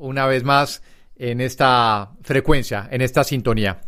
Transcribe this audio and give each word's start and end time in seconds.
Una 0.00 0.26
vez 0.26 0.44
más 0.44 0.82
en 1.16 1.40
esta 1.40 2.10
frecuencia, 2.22 2.88
en 2.90 3.02
esta 3.02 3.24
sintonía. 3.24 3.82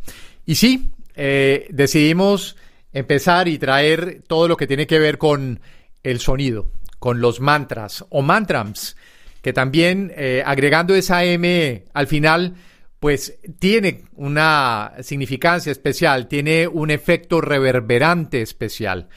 Y 0.45 0.55
sí, 0.55 0.93
eh, 1.15 1.67
decidimos 1.71 2.57
empezar 2.93 3.49
y 3.49 3.59
traer 3.59 4.23
todo 4.27 4.49
lo 4.49 4.57
que 4.57 4.67
tiene 4.67 4.87
que 4.87 4.99
ver 4.99 5.19
con 5.19 5.61
el 6.03 6.21
sonido, 6.21 6.67
con 6.99 7.21
los 7.21 7.41
mantras 7.41 8.05
o 8.11 8.23
mantrams, 8.23 8.97
que 9.41 9.53
también 9.53 10.13
eh, 10.15 10.43
agregando 10.45 10.95
esa 10.95 11.25
M 11.25 11.85
al 11.93 12.07
final, 12.07 12.55
pues 13.01 13.39
tiene 13.59 14.05
una 14.15 14.93
significancia 15.01 15.73
especial, 15.73 16.29
tiene 16.29 16.69
un 16.69 16.91
efecto 16.91 17.41
reverberante 17.41 18.43
especial, 18.43 19.09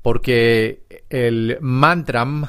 porque 0.00 1.04
el 1.10 1.58
mantram 1.60 2.46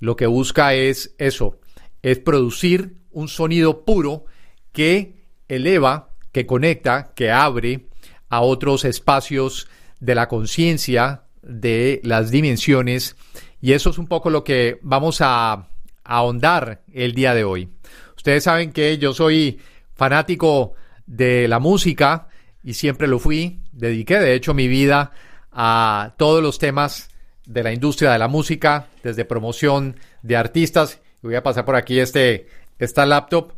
lo 0.00 0.16
que 0.16 0.26
busca 0.26 0.74
es 0.74 1.14
eso, 1.18 1.60
es 2.02 2.18
producir 2.18 2.96
un 3.14 3.28
sonido 3.28 3.84
puro 3.84 4.26
que 4.72 5.14
eleva, 5.48 6.10
que 6.32 6.46
conecta, 6.46 7.12
que 7.14 7.30
abre 7.30 7.86
a 8.28 8.42
otros 8.42 8.84
espacios 8.84 9.68
de 10.00 10.14
la 10.14 10.28
conciencia, 10.28 11.22
de 11.42 12.00
las 12.04 12.30
dimensiones, 12.30 13.16
y 13.60 13.72
eso 13.72 13.90
es 13.90 13.98
un 13.98 14.06
poco 14.06 14.28
lo 14.28 14.44
que 14.44 14.78
vamos 14.82 15.20
a, 15.20 15.68
ahondar 16.04 16.82
el 16.92 17.14
día 17.14 17.34
de 17.34 17.44
hoy. 17.44 17.70
Ustedes 18.16 18.44
saben 18.44 18.72
que 18.72 18.98
yo 18.98 19.14
soy 19.14 19.58
fanático 19.94 20.74
de 21.06 21.48
la 21.48 21.58
música 21.58 22.28
y 22.62 22.74
siempre 22.74 23.08
lo 23.08 23.18
fui. 23.18 23.60
Dediqué, 23.72 24.18
de 24.18 24.34
hecho, 24.34 24.54
mi 24.54 24.68
vida 24.68 25.12
a 25.50 26.14
todos 26.18 26.42
los 26.42 26.58
temas 26.58 27.08
de 27.46 27.62
la 27.62 27.72
industria 27.72 28.12
de 28.12 28.18
la 28.18 28.28
música, 28.28 28.88
desde 29.02 29.24
promoción 29.24 29.96
de 30.22 30.36
artistas. 30.36 31.00
Voy 31.22 31.34
a 31.34 31.42
pasar 31.42 31.64
por 31.64 31.76
aquí 31.76 31.98
este, 31.98 32.48
esta 32.78 33.06
laptop 33.06 33.52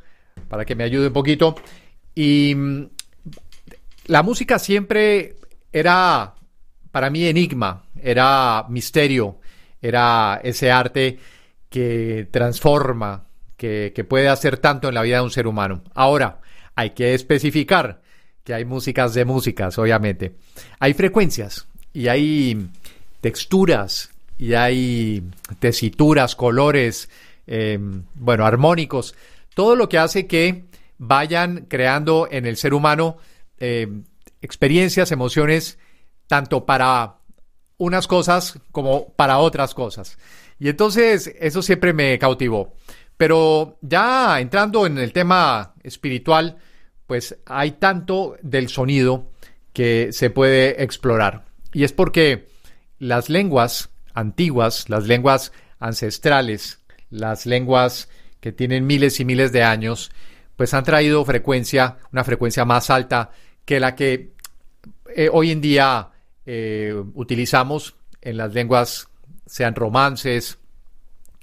para 0.48 0.64
que 0.64 0.74
me 0.74 0.84
ayude 0.84 1.08
un 1.08 1.12
poquito. 1.12 1.56
Y 2.14 2.54
mm, 2.54 2.88
la 4.06 4.22
música 4.22 4.58
siempre 4.58 5.36
era 5.72 6.34
para 6.90 7.10
mí 7.10 7.26
enigma, 7.26 7.84
era 8.00 8.64
misterio, 8.68 9.38
era 9.82 10.40
ese 10.42 10.70
arte 10.70 11.18
que 11.68 12.28
transforma, 12.30 13.26
que, 13.56 13.92
que, 13.94 14.04
puede 14.04 14.28
hacer 14.28 14.58
tanto 14.58 14.88
en 14.88 14.94
la 14.94 15.02
vida 15.02 15.16
de 15.16 15.22
un 15.22 15.30
ser 15.30 15.46
humano. 15.46 15.82
Ahora, 15.94 16.40
hay 16.74 16.90
que 16.90 17.14
especificar 17.14 18.00
que 18.44 18.54
hay 18.54 18.64
músicas 18.64 19.12
de 19.12 19.24
músicas, 19.24 19.76
obviamente. 19.78 20.36
Hay 20.78 20.94
frecuencias 20.94 21.66
y 21.92 22.08
hay 22.08 22.68
texturas 23.20 24.10
y 24.38 24.54
hay 24.54 25.22
tesituras, 25.58 26.36
colores, 26.36 27.08
eh, 27.46 27.78
bueno, 28.14 28.46
armónicos, 28.46 29.14
todo 29.54 29.76
lo 29.76 29.88
que 29.88 29.98
hace 29.98 30.26
que 30.26 30.66
vayan 30.98 31.66
creando 31.68 32.28
en 32.30 32.46
el 32.46 32.56
ser 32.56 32.74
humano 32.74 33.18
eh, 33.58 33.88
experiencias, 34.40 35.12
emociones, 35.12 35.78
tanto 36.26 36.66
para 36.66 37.16
unas 37.78 38.06
cosas 38.06 38.58
como 38.72 39.08
para 39.14 39.38
otras 39.38 39.74
cosas. 39.74 40.18
Y 40.58 40.68
entonces 40.68 41.34
eso 41.38 41.62
siempre 41.62 41.92
me 41.92 42.18
cautivó. 42.18 42.74
Pero 43.16 43.78
ya 43.80 44.40
entrando 44.40 44.86
en 44.86 44.98
el 44.98 45.12
tema 45.12 45.74
espiritual, 45.82 46.58
pues 47.06 47.38
hay 47.46 47.72
tanto 47.72 48.36
del 48.42 48.68
sonido 48.68 49.30
que 49.72 50.12
se 50.12 50.30
puede 50.30 50.82
explorar. 50.82 51.44
Y 51.72 51.84
es 51.84 51.92
porque 51.92 52.48
las 52.98 53.28
lenguas 53.28 53.90
antiguas, 54.14 54.88
las 54.88 55.06
lenguas 55.06 55.52
ancestrales, 55.78 56.80
las 57.10 57.46
lenguas 57.46 58.08
que 58.40 58.52
tienen 58.52 58.86
miles 58.86 59.20
y 59.20 59.24
miles 59.24 59.52
de 59.52 59.62
años, 59.62 60.10
pues 60.56 60.74
han 60.74 60.84
traído 60.84 61.24
frecuencia, 61.24 61.98
una 62.12 62.24
frecuencia 62.24 62.64
más 62.64 62.90
alta 62.90 63.30
que 63.64 63.80
la 63.80 63.94
que 63.94 64.32
eh, 65.14 65.28
hoy 65.32 65.50
en 65.50 65.60
día 65.60 66.10
eh, 66.44 66.94
utilizamos 67.14 67.96
en 68.20 68.36
las 68.36 68.54
lenguas, 68.54 69.08
sean 69.46 69.74
romances 69.74 70.58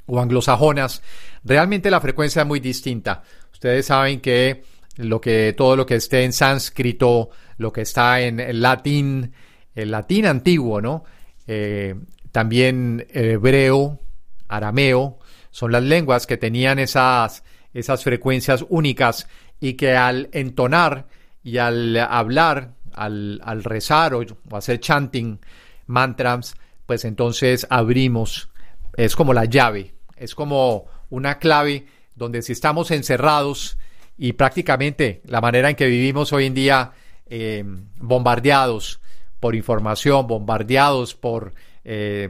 o 0.05 0.19
anglosajonas. 0.19 1.01
Realmente 1.43 1.91
la 1.91 2.01
frecuencia 2.01 2.41
es 2.41 2.47
muy 2.47 2.59
distinta. 2.59 3.23
Ustedes 3.51 3.85
saben 3.85 4.19
que 4.19 4.63
lo 4.97 5.19
que 5.19 5.53
todo 5.57 5.75
lo 5.75 5.85
que 5.85 5.95
esté 5.95 6.23
en 6.23 6.33
sánscrito, 6.33 7.29
lo 7.57 7.71
que 7.71 7.81
está 7.81 8.21
en 8.21 8.39
el 8.39 8.61
latín, 8.61 9.33
el 9.75 9.91
latín 9.91 10.25
antiguo, 10.25 10.81
¿no? 10.81 11.03
Eh, 11.47 11.95
también 12.31 13.05
hebreo, 13.11 13.99
arameo, 14.47 15.19
son 15.53 15.71
las 15.71 15.83
lenguas 15.83 16.25
que 16.25 16.35
tenían 16.35 16.79
esas, 16.79 17.43
esas 17.75 18.03
frecuencias 18.03 18.65
únicas 18.69 19.27
y 19.59 19.73
que 19.75 19.95
al 19.95 20.29
entonar 20.31 21.05
y 21.43 21.59
al 21.59 21.95
hablar, 21.95 22.73
al, 22.91 23.39
al 23.43 23.63
rezar 23.63 24.15
o, 24.15 24.25
hacer 24.51 24.79
chanting, 24.79 25.39
mantras, 25.85 26.55
pues 26.87 27.05
entonces 27.05 27.67
abrimos, 27.69 28.49
es 28.97 29.15
como 29.15 29.31
la 29.31 29.45
llave, 29.45 29.93
es 30.15 30.33
como 30.33 30.87
una 31.11 31.37
clave 31.37 31.85
donde 32.15 32.41
si 32.41 32.53
estamos 32.53 32.89
encerrados 32.89 33.77
y 34.17 34.33
prácticamente 34.33 35.21
la 35.25 35.39
manera 35.39 35.69
en 35.69 35.75
que 35.75 35.85
vivimos 35.85 36.33
hoy 36.33 36.47
en 36.47 36.55
día, 36.55 36.93
eh, 37.27 37.63
bombardeados 37.97 39.01
por 39.39 39.53
información, 39.53 40.25
bombardeados 40.25 41.13
por 41.13 41.53
eh, 41.83 42.29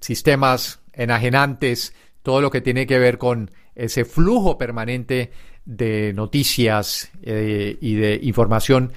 sistemas 0.00 0.80
enajenantes, 0.96 1.94
todo 2.22 2.40
lo 2.40 2.50
que 2.50 2.60
tiene 2.60 2.86
que 2.86 2.98
ver 2.98 3.18
con 3.18 3.50
ese 3.74 4.04
flujo 4.04 4.58
permanente 4.58 5.30
de 5.64 6.12
noticias 6.14 7.10
eh, 7.22 7.76
y 7.80 7.94
de 7.94 8.18
información, 8.22 8.92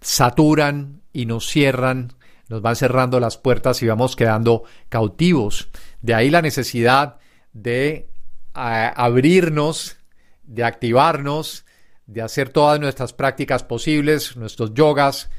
saturan 0.00 1.02
y 1.12 1.26
nos 1.26 1.46
cierran, 1.46 2.12
nos 2.48 2.62
van 2.62 2.76
cerrando 2.76 3.20
las 3.20 3.36
puertas 3.36 3.82
y 3.82 3.86
vamos 3.86 4.16
quedando 4.16 4.64
cautivos. 4.88 5.68
De 6.02 6.14
ahí 6.14 6.30
la 6.30 6.42
necesidad 6.42 7.18
de 7.52 8.08
abrirnos, 8.54 9.96
de 10.42 10.64
activarnos, 10.64 11.64
de 12.06 12.22
hacer 12.22 12.48
todas 12.48 12.80
nuestras 12.80 13.12
prácticas 13.12 13.62
posibles, 13.62 14.36
nuestros 14.36 14.74
yogas 14.74 15.30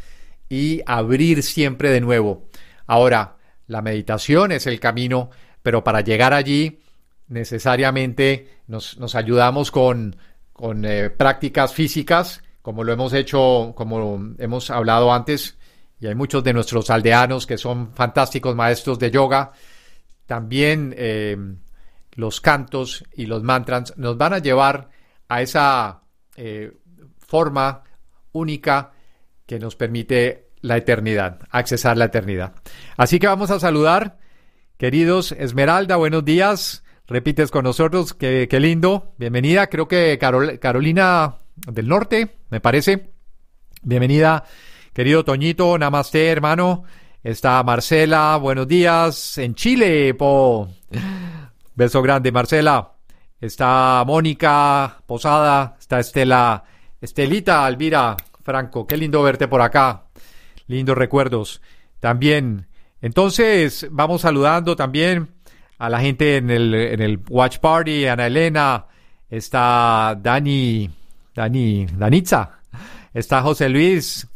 y 0.48 0.82
abrir 0.86 1.44
siempre 1.44 1.90
de 1.90 2.00
nuevo. 2.00 2.48
Ahora, 2.86 3.38
la 3.68 3.82
meditación 3.82 4.52
es 4.52 4.68
el 4.68 4.80
camino 4.80 5.32
pero 5.62 5.84
para 5.84 6.02
llegar 6.02 6.34
allí 6.34 6.80
necesariamente 7.28 8.62
nos, 8.68 9.16
ayudamos 9.16 9.72
con, 9.72 10.16
con 10.54 10.86
eh, 10.86 11.10
prácticas 11.10 11.74
físicas, 11.74 12.44
como 12.62 12.84
lo 12.84 12.92
hemos 12.92 13.14
hecho, 13.14 13.74
como 13.76 14.36
hemos 14.38 14.70
hablado 14.70 15.14
antes, 15.14 15.58
y 16.00 16.08
hay 16.08 16.16
muchos 16.16 16.44
de 16.44 16.54
nuestros 16.54 16.90
aldeanos 16.90 17.46
que 17.46 17.58
son 17.58 17.94
fantásticos 17.94 18.56
maestros 18.56 18.98
de 19.00 19.12
yoga. 19.12 19.52
También 20.26 20.94
eh, 20.98 21.38
los 22.14 22.42
cantos 22.42 23.04
y 23.14 23.26
los 23.26 23.44
mantras 23.44 23.94
nos 23.98 24.18
van 24.18 24.34
a 24.34 24.40
llevar 24.40 24.90
a 25.28 25.42
esa 25.42 26.02
eh, 26.36 26.72
forma 27.18 27.84
única 28.32 28.92
que 29.46 29.60
nos 29.60 29.76
permite 29.76 30.50
la 30.62 30.78
eternidad, 30.78 31.40
accesar 31.50 31.98
la 31.98 32.06
eternidad. 32.06 32.54
Así 32.98 33.20
que 33.20 33.28
vamos 33.28 33.52
a 33.52 33.60
saludar 33.60 34.18
Queridos, 34.80 35.34
Esmeralda, 35.34 35.98
buenos 35.98 36.24
días. 36.24 36.86
Repites 37.06 37.52
con 37.52 37.66
nosotros, 37.66 38.14
qué, 38.14 38.48
lindo. 38.62 39.12
Bienvenida, 39.18 39.68
creo 39.68 39.90
que 39.90 40.18
Carolina 40.18 41.36
del 41.68 41.90
Norte, 41.90 42.38
me 42.50 42.62
parece. 42.62 43.10
Bienvenida, 43.82 44.46
querido 44.94 45.26
Toñito, 45.26 45.78
namaste, 45.78 46.30
hermano. 46.30 46.86
Está 47.22 47.62
Marcela, 47.62 48.38
buenos 48.38 48.70
días, 48.70 49.38
en 49.38 49.54
Chile, 49.54 50.14
po. 50.14 50.70
Beso 51.76 52.02
grande, 52.02 52.32
Marcela. 52.32 52.94
Está 53.42 54.02
Mónica 54.08 55.04
Posada, 55.06 55.76
está 55.78 56.00
Estela, 56.00 56.64
Estelita, 57.02 57.66
Alvira, 57.66 58.16
Franco, 58.46 58.88
qué 58.88 58.96
lindo 58.96 59.22
verte 59.24 59.50
por 59.50 59.62
acá. 59.62 60.06
Lindos 60.68 60.98
recuerdos. 60.98 61.62
También 62.00 62.69
entonces, 63.02 63.88
vamos 63.92 64.22
saludando 64.22 64.76
también 64.76 65.30
a 65.78 65.90
la 65.90 66.00
gente 66.00 66.38
en 66.38 66.50
el, 66.50 66.74
en 66.74 67.02
el 67.02 67.20
Watch 67.30 67.60
Party, 67.60 68.06
Ana 68.06 68.28
Elena, 68.28 68.86
está 69.30 70.18
Dani, 70.22 70.90
Dani, 71.34 71.86
Danitza, 71.86 72.60
está 73.14 73.42
José 73.42 73.70
Luis, 73.70 74.28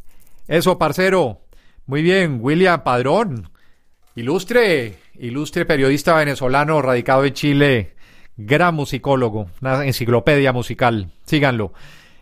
eso, 0.48 0.78
parcero, 0.78 1.42
muy 1.86 2.02
bien, 2.02 2.40
William 2.42 2.82
Padrón, 2.84 3.50
ilustre, 4.16 4.98
ilustre 5.20 5.66
periodista 5.66 6.16
venezolano 6.16 6.82
radicado 6.82 7.26
en 7.26 7.34
Chile, 7.34 7.96
gran 8.38 8.76
musicólogo, 8.76 9.48
una 9.62 9.86
enciclopedia 9.86 10.54
musical, 10.54 11.12
síganlo. 11.26 11.74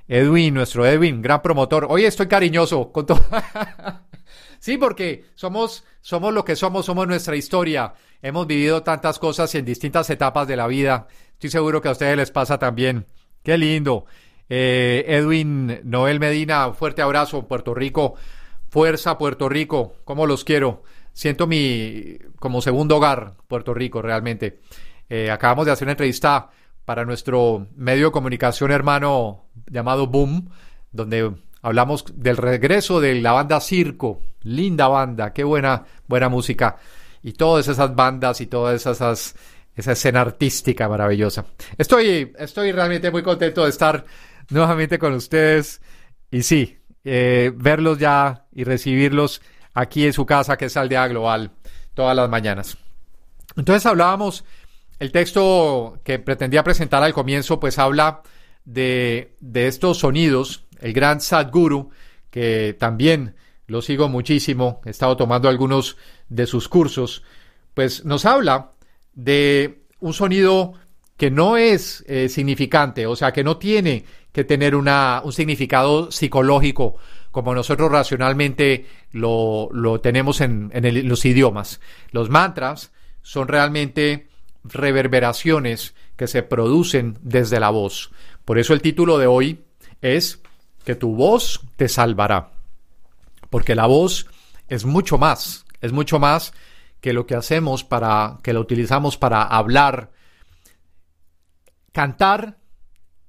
Edwin, 0.08 0.54
nuestro 0.54 0.86
Edwin, 0.86 1.22
gran 1.22 1.42
promotor. 1.42 1.88
Hoy 1.90 2.04
estoy 2.04 2.28
cariñoso 2.28 2.92
con 2.92 3.06
todo. 3.06 3.24
sí, 4.62 4.78
porque 4.78 5.26
somos, 5.36 5.84
somos 6.00 6.34
lo 6.34 6.46
que 6.46 6.56
somos, 6.56 6.86
somos 6.86 7.06
nuestra 7.06 7.36
historia. 7.36 7.94
Hemos 8.22 8.48
vivido 8.48 8.84
tantas 8.84 9.20
cosas 9.20 9.54
en 9.56 9.66
distintas 9.66 10.10
etapas 10.10 10.48
de 10.48 10.56
la 10.56 10.68
vida. 10.68 11.08
Estoy 11.34 11.50
seguro 11.50 11.82
que 11.82 11.90
a 11.90 11.92
ustedes 11.92 12.16
les 12.16 12.32
pasa 12.32 12.58
también. 12.58 13.06
Qué 13.44 13.58
lindo. 13.58 14.06
Eh, 14.48 15.04
Edwin 15.08 15.82
Noel 15.84 16.20
Medina, 16.20 16.72
fuerte 16.74 17.02
abrazo 17.02 17.48
Puerto 17.48 17.74
Rico. 17.74 18.16
Fuerza 18.70 19.18
Puerto 19.18 19.50
Rico, 19.50 19.96
como 20.06 20.26
los 20.26 20.46
quiero. 20.46 20.84
Siento 21.14 21.48
mi 21.48 22.18
como 22.38 22.62
segundo 22.62 22.98
hogar 22.98 23.34
Puerto 23.48 23.74
Rico 23.74 24.02
realmente. 24.02 24.60
Eh, 25.10 25.30
acabamos 25.30 25.66
de 25.66 25.74
hacer 25.74 25.86
una 25.86 25.92
entrevista 25.92 26.52
para 26.86 27.04
nuestro 27.04 27.68
medio 27.76 28.08
de 28.08 28.12
comunicación 28.12 28.72
hermano 28.72 29.46
llamado 29.70 30.08
Boom, 30.08 30.50
donde 30.92 31.34
hablamos 31.62 32.06
del 32.14 32.38
regreso 32.38 33.00
de 33.00 33.22
la 33.22 33.32
banda 33.32 33.60
Circo, 33.60 34.22
linda 34.44 34.88
banda, 34.88 35.34
qué 35.34 35.44
buena, 35.44 35.86
buena 36.08 36.30
música, 36.30 36.78
y 37.24 37.34
todas 37.34 37.68
esas 37.68 37.96
bandas 37.96 38.42
y 38.42 38.48
todas 38.48 38.86
esas, 38.86 39.36
esa 39.76 39.92
escena 39.92 40.22
artística 40.22 40.90
maravillosa. 40.90 41.46
Estoy, 41.78 42.34
estoy 42.38 42.72
realmente 42.72 43.12
muy 43.12 43.24
contento 43.24 43.64
de 43.64 43.70
estar 43.70 44.06
nuevamente 44.50 44.98
con 44.98 45.14
ustedes, 45.14 45.82
y 46.30 46.44
sí, 46.44 46.78
eh, 47.04 47.52
verlos 47.56 47.98
ya 47.98 48.46
y 48.54 48.64
recibirlos 48.64 49.42
aquí 49.74 50.06
en 50.06 50.14
su 50.14 50.26
casa, 50.26 50.58
que 50.58 50.66
es 50.66 50.78
Aldea 50.78 51.08
Global, 51.08 51.52
todas 51.94 52.16
las 52.16 52.30
mañanas. 52.30 52.78
Entonces 53.56 53.86
hablábamos 53.86 54.46
el 55.00 55.12
texto 55.12 56.00
que 56.04 56.20
pretendía 56.20 56.64
presentar 56.64 57.04
al 57.04 57.14
comienzo, 57.14 57.60
pues 57.60 57.80
habla 57.80 58.22
de, 58.66 59.36
estos 59.54 59.98
sonidos. 60.00 60.66
El 60.82 60.94
gran 60.94 61.22
Sadhguru, 61.22 61.92
que 62.30 62.76
también 62.78 63.36
lo 63.68 63.82
sigo 63.82 64.10
muchísimo, 64.10 64.82
he 64.86 64.90
estado 64.90 65.16
tomando 65.16 65.48
algunos 65.48 65.96
de 66.28 66.46
sus 66.46 66.68
cursos, 66.68 67.24
pues 67.74 68.04
nos 68.04 68.26
habla 68.26 68.72
de 69.14 69.84
un 70.00 70.14
sonido 70.14 70.74
que 71.16 71.32
no 71.32 71.56
es 71.56 72.04
eh, 72.08 72.28
significante, 72.30 73.06
o 73.06 73.16
sea, 73.16 73.32
que 73.32 73.44
no 73.44 73.58
tiene 73.58 74.04
que 74.32 74.44
tener 74.44 74.76
una, 74.76 75.22
un 75.24 75.32
significado 75.32 76.12
psicológico 76.12 76.96
como 77.32 77.56
nosotros 77.56 77.92
racionalmente 77.92 78.88
lo, 79.12 79.70
tenemos 80.02 80.42
en, 80.42 80.70
en 80.74 81.08
los 81.08 81.24
idiomas. 81.26 81.80
Los 82.12 82.30
mantras 82.30 82.92
son 83.22 83.48
realmente 83.48 84.28
reverberaciones 84.64 85.96
que 86.16 86.28
se 86.28 86.44
producen 86.44 87.18
desde 87.22 87.60
la 87.60 87.70
voz. 87.70 88.12
Por 88.44 88.60
eso 88.60 88.74
el 88.74 88.82
título 88.82 89.18
de 89.18 89.28
hoy 89.28 89.62
es 90.02 90.42
que 90.86 90.96
tu 90.96 91.16
voz 91.16 91.62
te 91.76 91.88
salvará. 91.88 92.52
Porque 93.50 93.76
la 93.76 93.86
voz 93.86 94.28
es 94.68 94.86
mucho 94.86 95.18
más, 95.18 95.66
es 95.82 95.92
mucho 95.92 96.20
más 96.20 96.54
que 97.02 97.14
lo 97.14 97.26
que 97.26 97.36
hacemos 97.36 97.84
para, 97.84 98.38
que 98.44 98.54
lo 98.54 98.62
utilizamos 98.62 99.18
para 99.18 99.44
hablar. 99.44 100.12
Cantar 101.92 102.58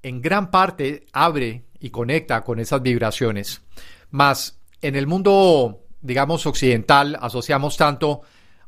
en 0.03 0.21
gran 0.21 0.51
parte 0.51 1.07
abre 1.11 1.65
y 1.79 1.89
conecta 1.89 2.43
con 2.43 2.59
esas 2.59 2.81
vibraciones. 2.81 3.61
Más 4.11 4.59
en 4.81 4.95
el 4.95 5.07
mundo, 5.07 5.85
digamos, 6.01 6.45
occidental, 6.45 7.17
asociamos 7.19 7.77
tanto 7.77 8.21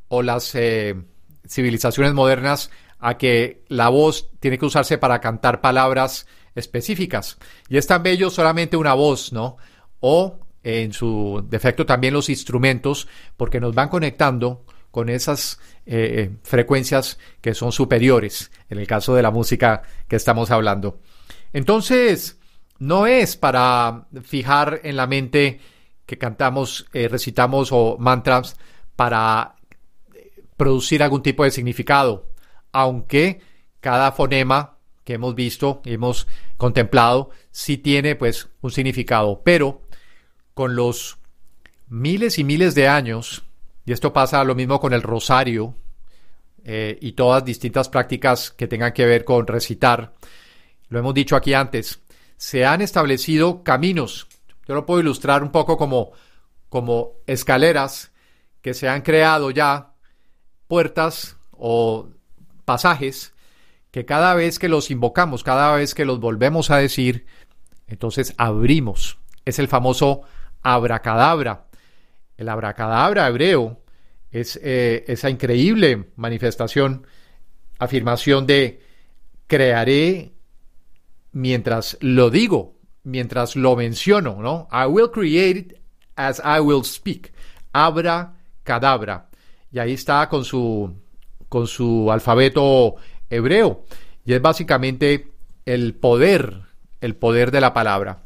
o 0.08 0.22
las 0.22 0.54
eh, 0.54 0.96
civilizaciones 1.46 2.14
modernas 2.14 2.70
a 2.98 3.18
que 3.18 3.64
la 3.68 3.88
voz 3.88 4.30
tiene 4.40 4.58
que 4.58 4.66
usarse 4.66 4.98
para 4.98 5.20
cantar 5.20 5.60
palabras 5.60 6.26
específicas. 6.54 7.38
Y 7.68 7.76
es 7.76 7.86
tan 7.86 8.02
bello 8.02 8.30
solamente 8.30 8.76
una 8.76 8.94
voz, 8.94 9.32
¿no? 9.32 9.56
O 10.00 10.38
en 10.62 10.92
su 10.92 11.44
defecto 11.48 11.86
también 11.86 12.14
los 12.14 12.28
instrumentos, 12.28 13.06
porque 13.36 13.60
nos 13.60 13.74
van 13.74 13.88
conectando 13.88 14.64
con 14.90 15.08
esas 15.08 15.60
eh, 15.84 16.30
frecuencias 16.42 17.18
que 17.40 17.54
son 17.54 17.70
superiores, 17.70 18.50
en 18.70 18.78
el 18.78 18.86
caso 18.86 19.14
de 19.14 19.22
la 19.22 19.30
música 19.30 19.82
que 20.08 20.16
estamos 20.16 20.50
hablando. 20.50 20.98
Entonces, 21.52 22.38
no 22.78 23.06
es 23.06 23.36
para 23.36 24.06
fijar 24.22 24.80
en 24.82 24.96
la 24.96 25.06
mente 25.06 25.60
que 26.04 26.18
cantamos, 26.18 26.86
eh, 26.92 27.08
recitamos 27.08 27.70
o 27.72 27.96
mantras 27.98 28.56
para 28.96 29.56
producir 30.56 31.02
algún 31.02 31.22
tipo 31.22 31.44
de 31.44 31.50
significado, 31.50 32.30
aunque 32.76 33.40
cada 33.80 34.12
fonema 34.12 34.76
que 35.02 35.14
hemos 35.14 35.34
visto 35.34 35.80
hemos 35.86 36.26
contemplado 36.58 37.30
sí 37.50 37.78
tiene 37.78 38.16
pues 38.16 38.48
un 38.60 38.70
significado, 38.70 39.40
pero 39.42 39.80
con 40.52 40.76
los 40.76 41.16
miles 41.88 42.38
y 42.38 42.44
miles 42.44 42.74
de 42.74 42.86
años, 42.86 43.44
y 43.86 43.92
esto 43.92 44.12
pasa 44.12 44.44
lo 44.44 44.54
mismo 44.54 44.78
con 44.78 44.92
el 44.92 45.02
rosario 45.02 45.74
eh, 46.64 46.98
y 47.00 47.12
todas 47.12 47.46
distintas 47.46 47.88
prácticas 47.88 48.50
que 48.50 48.66
tengan 48.66 48.92
que 48.92 49.06
ver 49.06 49.24
con 49.24 49.46
recitar, 49.46 50.12
lo 50.90 50.98
hemos 50.98 51.14
dicho 51.14 51.34
aquí 51.34 51.54
antes, 51.54 52.00
se 52.36 52.66
han 52.66 52.82
establecido 52.82 53.62
caminos, 53.62 54.26
yo 54.68 54.74
lo 54.74 54.84
puedo 54.84 55.00
ilustrar 55.00 55.42
un 55.42 55.50
poco 55.50 55.78
como, 55.78 56.12
como 56.68 57.12
escaleras 57.26 58.12
que 58.60 58.74
se 58.74 58.86
han 58.86 59.00
creado 59.00 59.50
ya 59.50 59.94
puertas 60.68 61.36
o 61.52 62.10
pasajes 62.66 63.32
que 63.90 64.04
cada 64.04 64.34
vez 64.34 64.58
que 64.58 64.68
los 64.68 64.90
invocamos, 64.90 65.42
cada 65.42 65.74
vez 65.74 65.94
que 65.94 66.04
los 66.04 66.20
volvemos 66.20 66.70
a 66.70 66.76
decir, 66.76 67.24
entonces 67.86 68.34
abrimos. 68.36 69.18
Es 69.46 69.58
el 69.58 69.68
famoso 69.68 70.20
abracadabra. 70.62 71.68
El 72.36 72.50
abracadabra 72.50 73.26
hebreo 73.26 73.80
es 74.30 74.60
eh, 74.62 75.04
esa 75.08 75.30
increíble 75.30 76.10
manifestación, 76.16 77.06
afirmación 77.78 78.46
de 78.46 78.82
crearé 79.46 80.34
mientras 81.32 81.96
lo 82.00 82.28
digo, 82.28 82.76
mientras 83.04 83.56
lo 83.56 83.76
menciono, 83.76 84.36
¿no? 84.42 84.68
I 84.70 84.86
will 84.86 85.10
create 85.10 85.80
as 86.16 86.42
I 86.44 86.60
will 86.60 86.84
speak. 86.84 87.32
Abracadabra 87.72 89.30
y 89.76 89.78
ahí 89.78 89.92
está 89.92 90.26
con 90.28 90.44
su, 90.44 90.90
con 91.48 91.66
su 91.66 92.10
alfabeto 92.10 92.96
hebreo. 93.30 93.84
Y 94.24 94.34
es 94.34 94.42
básicamente 94.42 95.28
el 95.64 95.94
poder, 95.94 96.60
el 97.00 97.16
poder 97.16 97.50
de 97.50 97.60
la 97.60 97.74
palabra. 97.74 98.22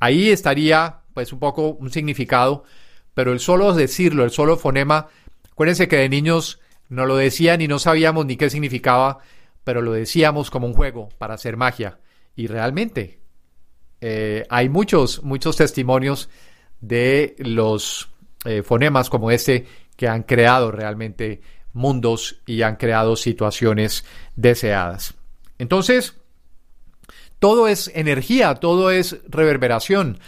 Ahí 0.00 0.30
estaría 0.30 1.00
pues 1.14 1.32
un 1.32 1.38
poco 1.38 1.70
un 1.70 1.90
significado, 1.90 2.64
pero 3.14 3.32
el 3.32 3.40
solo 3.40 3.72
decirlo, 3.72 4.24
el 4.24 4.30
solo 4.30 4.56
fonema, 4.56 5.08
acuérdense 5.50 5.88
que 5.88 5.96
de 5.96 6.08
niños 6.08 6.60
no 6.88 7.06
lo 7.06 7.16
decían 7.16 7.60
y 7.60 7.68
no 7.68 7.78
sabíamos 7.78 8.26
ni 8.26 8.36
qué 8.36 8.50
significaba, 8.50 9.18
pero 9.62 9.80
lo 9.80 9.92
decíamos 9.92 10.50
como 10.50 10.66
un 10.66 10.74
juego 10.74 11.08
para 11.18 11.34
hacer 11.34 11.56
magia. 11.56 11.98
Y 12.36 12.48
realmente 12.48 13.18
eh, 14.00 14.44
hay 14.50 14.68
muchos, 14.68 15.22
muchos 15.22 15.56
testimonios 15.56 16.28
de 16.80 17.36
los 17.38 18.10
eh, 18.44 18.62
fonemas 18.62 19.08
como 19.08 19.30
este 19.30 19.66
que 19.96 20.08
han 20.08 20.24
creado 20.24 20.70
realmente 20.70 21.40
mundos 21.74 22.40
y 22.46 22.62
han 22.62 22.76
creado 22.76 23.16
situaciones 23.16 24.04
deseadas. 24.36 25.14
Entonces, 25.58 26.14
todo 27.38 27.68
es 27.68 27.90
energía, 27.94 28.54
todo 28.54 28.90
es 28.90 29.18
reverberación. 29.28 30.18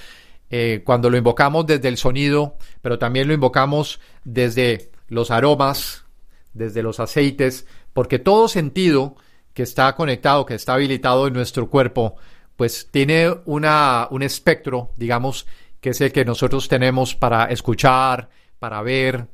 Eh, 0.50 0.82
cuando 0.84 1.10
lo 1.10 1.16
invocamos 1.16 1.66
desde 1.66 1.88
el 1.88 1.96
sonido, 1.96 2.56
pero 2.82 2.98
también 2.98 3.26
lo 3.26 3.34
invocamos 3.34 4.00
desde 4.24 4.90
los 5.08 5.30
aromas, 5.30 6.04
desde 6.52 6.82
los 6.82 7.00
aceites, 7.00 7.66
porque 7.92 8.18
todo 8.18 8.48
sentido 8.48 9.16
que 9.54 9.62
está 9.62 9.94
conectado, 9.96 10.44
que 10.44 10.54
está 10.54 10.74
habilitado 10.74 11.26
en 11.26 11.32
nuestro 11.32 11.68
cuerpo, 11.68 12.16
pues 12.56 12.88
tiene 12.90 13.34
una, 13.46 14.08
un 14.10 14.22
espectro, 14.22 14.90
digamos, 14.96 15.46
que 15.80 15.90
es 15.90 16.00
el 16.00 16.12
que 16.12 16.24
nosotros 16.24 16.68
tenemos 16.68 17.14
para 17.14 17.46
escuchar, 17.46 18.28
para 18.58 18.82
ver, 18.82 19.26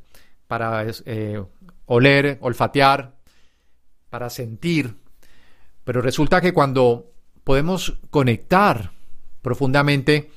para 0.46 0.86
eh, 1.06 1.42
oler, 1.86 2.38
olfatear, 2.40 3.16
para 4.10 4.30
sentir. 4.30 4.94
Pero 5.84 6.00
resulta 6.00 6.40
que 6.40 6.52
cuando 6.52 7.12
podemos 7.44 7.98
conectar 8.10 8.92
profundamente 9.40 10.30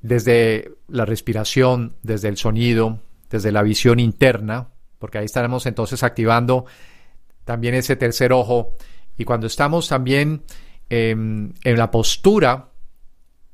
desde 0.00 0.72
la 0.88 1.04
respiración, 1.04 1.96
desde 2.02 2.28
el 2.28 2.36
sonido, 2.36 3.00
desde 3.30 3.52
la 3.52 3.62
visión 3.62 3.98
interna, 3.98 4.68
porque 4.98 5.18
ahí 5.18 5.24
estaremos 5.24 5.66
entonces 5.66 6.02
activando 6.02 6.66
también 7.44 7.74
ese 7.74 7.96
tercer 7.96 8.32
ojo 8.32 8.74
y 9.16 9.24
cuando 9.24 9.46
estamos 9.46 9.88
también 9.88 10.42
en 10.90 11.54
la 11.64 11.90
postura, 11.90 12.68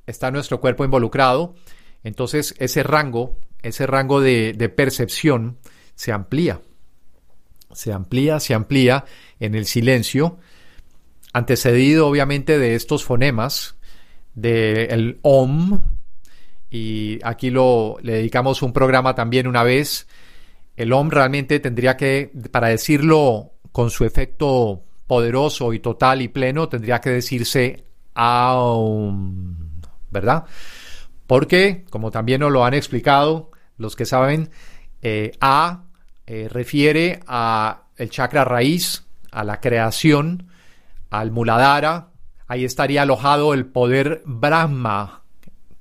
está 0.07 0.31
nuestro 0.33 0.61
cuerpo 0.61 0.85
involucrado, 0.85 1.55
entonces 2.03 2.55
ese 2.59 2.83
rango, 2.83 3.37
ese 3.63 3.87
rango 3.87 4.21
de, 4.21 4.55
de 4.55 4.69
percepción 4.69 5.59
se 5.99 6.13
amplía, 6.13 6.61
se 7.73 7.93
amplía, 7.93 8.39
se 8.39 8.55
amplía 8.55 9.05
en 9.41 9.57
el 9.57 9.67
silencio, 9.67 10.39
antecedido 11.33 12.07
obviamente 12.07 12.57
de 12.57 12.77
estos 12.77 13.03
fonemas, 13.03 13.75
del 14.33 15.19
OM, 15.23 15.81
y 16.71 17.19
aquí 17.25 17.51
lo, 17.51 17.97
le 18.01 18.13
dedicamos 18.13 18.63
un 18.63 18.73
programa 18.73 19.17
también 19.17 19.49
una 19.49 19.65
vez. 19.65 20.07
El 20.77 20.93
OM 20.93 21.11
realmente 21.11 21.59
tendría 21.59 21.97
que, 21.97 22.31
para 22.53 22.69
decirlo 22.69 23.55
con 23.73 23.91
su 23.91 24.05
efecto 24.05 24.85
poderoso 25.09 25.73
y 25.73 25.81
total 25.81 26.23
y 26.23 26.29
pleno, 26.29 26.69
tendría 26.69 27.01
que 27.01 27.11
decirse 27.11 27.87
AUM, 28.15 29.81
¿verdad? 30.11 30.45
Porque, 31.27 31.85
como 31.91 32.13
también 32.13 32.39
nos 32.43 32.53
lo 32.53 32.65
han 32.65 32.75
explicado 32.75 33.51
los 33.79 33.97
que 33.97 34.07
saben, 34.07 34.51
eh, 35.03 35.33
A 35.41 35.88
eh, 36.31 36.47
refiere 36.47 37.21
a 37.27 37.85
el 37.97 38.11
chakra 38.11 38.45
raíz, 38.45 39.07
a 39.31 39.45
la 39.45 39.61
creación, 39.61 40.51
al 41.09 41.31
Muladhara. 41.31 42.11
Ahí 42.47 42.67
estaría 42.67 43.01
alojado 43.01 43.55
el 43.55 43.65
poder 43.65 44.21
Brahma, 44.27 45.23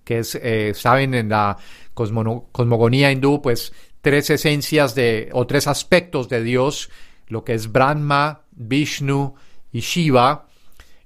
que 0.05 0.19
es, 0.19 0.35
eh, 0.35 0.71
saben, 0.73 1.15
en 1.15 1.27
la 1.27 1.57
cosmogonía 1.93 3.11
hindú, 3.11 3.41
pues 3.41 3.73
tres 3.99 4.29
esencias 4.29 4.95
de, 4.95 5.29
o 5.33 5.45
tres 5.45 5.67
aspectos 5.67 6.29
de 6.29 6.41
Dios, 6.41 6.89
lo 7.27 7.43
que 7.43 7.53
es 7.53 7.69
Brahma, 7.69 8.43
Vishnu 8.51 9.35
y 9.73 9.81
Shiva, 9.81 10.47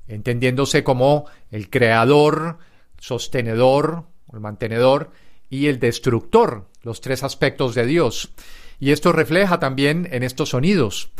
entendiéndose 0.07 0.83
como 0.83 1.25
el 1.49 1.71
creador, 1.71 2.59
sostenedor, 2.99 4.03
el 4.31 4.39
mantenedor 4.39 5.09
y 5.49 5.65
el 5.65 5.79
destructor, 5.79 6.67
los 6.83 7.01
tres 7.01 7.23
aspectos 7.23 7.73
de 7.73 7.87
Dios. 7.87 8.35
Y 8.81 8.91
esto 8.91 9.13
refleja 9.13 9.59
también 9.59 10.09
en 10.11 10.23
estos 10.23 10.49
sonidos. 10.49 11.11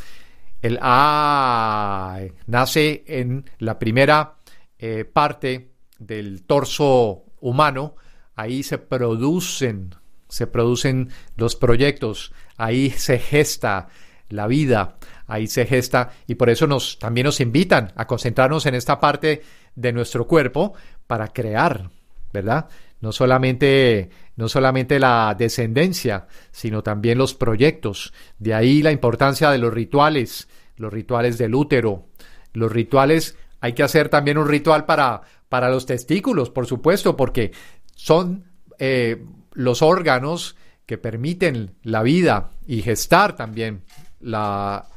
El 0.64 0.80
A 0.82 2.20
nace 2.48 3.04
en 3.06 3.50
la 3.60 3.78
primera 3.78 4.36
eh, 4.80 5.06
parte 5.06 5.72
del 6.00 6.44
torso 6.44 7.24
humano, 7.40 7.96
ahí 8.36 8.64
se 8.64 8.80
producen, 8.80 9.94
se 10.28 10.48
producen 10.48 11.12
los 11.36 11.56
proyectos, 11.56 12.34
ahí 12.58 12.90
se 12.90 13.20
gesta 13.20 13.90
la 14.30 14.48
vida, 14.48 14.98
ahí 15.28 15.46
se 15.46 15.68
gesta 15.68 16.14
y 16.26 16.36
por 16.36 16.50
eso 16.50 16.66
nos 16.66 16.98
también 16.98 17.26
nos 17.26 17.40
invitan 17.42 17.94
a 17.96 18.08
concentrarnos 18.08 18.66
en 18.66 18.74
esta 18.74 19.00
parte 19.00 19.44
de 19.76 19.94
nuestro 19.94 20.26
cuerpo 20.26 20.74
para 21.06 21.28
crear, 21.28 21.92
¿verdad? 22.34 22.70
No 23.02 23.12
solamente, 23.12 24.10
no 24.42 24.50
solamente 24.50 24.98
la 24.98 25.36
descendencia, 25.38 26.26
sino 26.50 26.82
también 26.82 27.20
los 27.20 27.36
proyectos. 27.36 28.12
De 28.40 28.56
ahí 28.56 28.82
la 28.82 28.92
importancia 28.92 29.52
de 29.52 29.60
los 29.60 29.72
rituales, 29.72 30.50
los 30.78 30.92
rituales 30.92 31.38
del 31.38 31.54
útero, 31.54 32.08
los 32.54 32.72
rituales, 32.72 33.38
hay 33.60 33.74
que 33.74 33.84
hacer 33.84 34.10
también 34.10 34.40
un 34.40 34.48
ritual 34.48 34.88
para, 34.88 35.22
para 35.48 35.70
los 35.70 35.86
testículos, 35.86 36.50
por 36.50 36.66
supuesto, 36.66 37.16
porque 37.16 37.52
son 37.94 38.46
eh, 38.80 39.24
los 39.54 39.84
órganos 39.84 40.56
que 40.88 40.98
permiten 40.98 41.76
la 41.84 42.02
vida 42.02 42.50
y 42.66 42.82
gestar 42.82 43.36
también 43.36 43.84
la, 44.22 44.88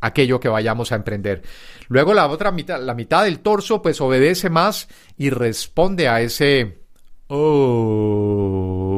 aquello 0.00 0.38
que 0.38 0.48
vayamos 0.48 0.92
a 0.92 0.94
emprender. 0.94 1.42
Luego 1.88 2.14
la 2.14 2.28
otra 2.28 2.52
mitad, 2.52 2.80
la 2.80 2.94
mitad 2.94 3.24
del 3.24 3.40
torso, 3.40 3.82
pues 3.82 4.00
obedece 4.00 4.48
más 4.48 4.86
y 5.16 5.30
responde 5.30 6.06
a 6.06 6.20
ese 6.20 6.86
oh, 7.28 8.88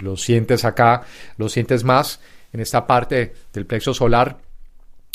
lo 0.00 0.16
sientes 0.16 0.64
acá, 0.64 1.02
lo 1.36 1.48
sientes 1.48 1.84
más 1.84 2.20
en 2.52 2.60
esta 2.60 2.86
parte 2.86 3.34
del 3.52 3.66
plexo 3.66 3.94
solar, 3.94 4.38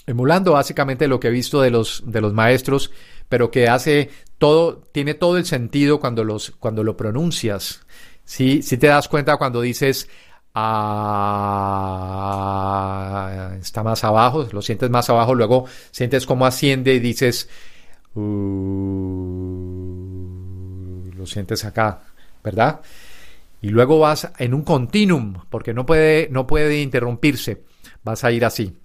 emulando 0.08 0.54
básicamente 0.54 1.08
lo 1.08 1.20
que 1.20 1.28
he 1.28 1.32
visto 1.32 1.62
de 1.62 1.72
los, 1.72 2.04
de 2.06 2.22
los 2.22 2.34
maestros, 2.34 2.92
pero 3.30 3.52
que 3.52 3.68
hace 3.68 4.10
todo, 4.38 4.84
tiene 4.92 5.14
todo 5.16 5.38
el 5.38 5.46
sentido 5.46 6.00
cuando, 6.00 6.24
los, 6.24 6.52
cuando 6.60 6.84
lo 6.84 6.96
pronuncias. 6.98 7.82
Si 8.24 8.62
¿Sí? 8.62 8.78
te 8.78 8.88
das 8.88 9.08
cuenta 9.08 9.38
cuando 9.38 9.62
dices 9.62 10.10
ah, 10.54 11.46
está 13.60 13.84
más 13.84 14.04
abajo, 14.04 14.48
lo 14.52 14.62
sientes 14.62 14.90
más 14.90 15.10
abajo, 15.10 15.36
luego 15.36 15.66
sientes 15.92 16.26
cómo 16.26 16.46
asciende 16.46 16.94
y 16.96 17.00
dices 17.00 17.50
uh, 18.16 18.22
lo 21.26 21.32
sientes 21.32 21.66
acá, 21.66 22.02
¿verdad? 22.44 22.82
Y 23.62 23.70
luego 23.70 24.00
vas 24.00 24.32
en 24.38 24.54
un 24.54 24.62
continuum, 24.64 25.34
porque 25.50 25.74
no 25.74 25.86
puede, 25.86 26.30
no 26.30 26.46
puede 26.46 26.82
interrumpirse. 26.82 27.64
Vas 28.04 28.24
a 28.24 28.32
ir 28.32 28.46
así. 28.46 28.78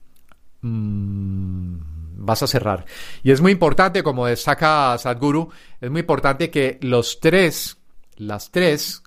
Mm, 0.63 1.77
vas 2.17 2.43
a 2.43 2.47
cerrar. 2.47 2.87
Y 3.23 3.31
es 3.31 3.43
muy 3.43 3.53
importante, 3.53 4.03
como 4.03 4.27
destaca 4.27 4.97
Sadhguru, 4.97 5.51
es 5.81 5.91
muy 5.91 6.01
importante 6.01 6.51
que 6.51 6.79
los 6.81 7.21
tres, 7.21 7.77
las 8.17 8.51
tres 8.51 9.03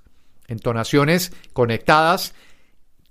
entonaciones 0.48 1.34
conectadas 1.54 2.36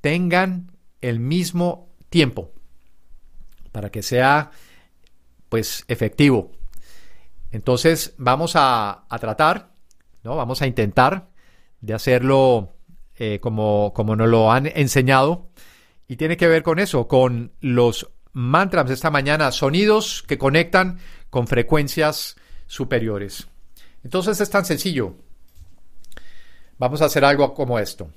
tengan 0.00 0.70
el 1.00 1.18
mismo 1.18 1.88
tiempo 2.10 2.52
para 3.72 3.90
que 3.90 4.02
sea 4.02 4.52
pues 5.48 5.84
efectivo. 5.88 6.52
Entonces 7.50 8.14
vamos 8.18 8.54
a, 8.54 9.04
a 9.08 9.18
tratar, 9.18 9.71
¿no? 10.22 10.36
Vamos 10.36 10.62
a 10.62 10.66
intentar 10.66 11.28
de 11.80 11.94
hacerlo 11.94 12.74
eh, 13.16 13.40
como, 13.40 13.92
como 13.94 14.16
nos 14.16 14.28
lo 14.28 14.52
han 14.52 14.66
enseñado. 14.66 15.48
Y 16.08 16.16
tiene 16.16 16.36
que 16.36 16.48
ver 16.48 16.62
con 16.62 16.78
eso, 16.78 17.08
con 17.08 17.52
los 17.60 18.10
mantras 18.32 18.86
de 18.88 18.94
esta 18.94 19.10
mañana, 19.10 19.52
sonidos 19.52 20.22
que 20.26 20.38
conectan 20.38 20.98
con 21.30 21.46
frecuencias 21.46 22.36
superiores. 22.66 23.48
Entonces 24.04 24.40
es 24.40 24.50
tan 24.50 24.64
sencillo. 24.64 25.14
Vamos 26.78 27.02
a 27.02 27.06
hacer 27.06 27.24
algo 27.24 27.54
como 27.54 27.78
esto. 27.78 28.10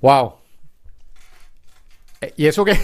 Wow. 0.00 0.34
Y 2.36 2.46
eso 2.46 2.64
que 2.64 2.76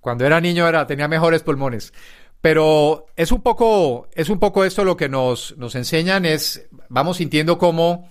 cuando 0.00 0.26
era 0.26 0.40
niño 0.40 0.68
era, 0.68 0.86
tenía 0.86 1.08
mejores 1.08 1.42
pulmones. 1.42 1.92
Pero 2.40 3.06
es 3.16 3.32
un 3.32 3.40
poco, 3.40 4.08
es 4.12 4.28
un 4.28 4.38
poco 4.38 4.64
esto 4.64 4.84
lo 4.84 4.96
que 4.96 5.08
nos, 5.08 5.56
nos 5.56 5.74
enseñan, 5.76 6.26
es, 6.26 6.68
vamos 6.90 7.16
sintiendo 7.16 7.56
cómo, 7.56 8.10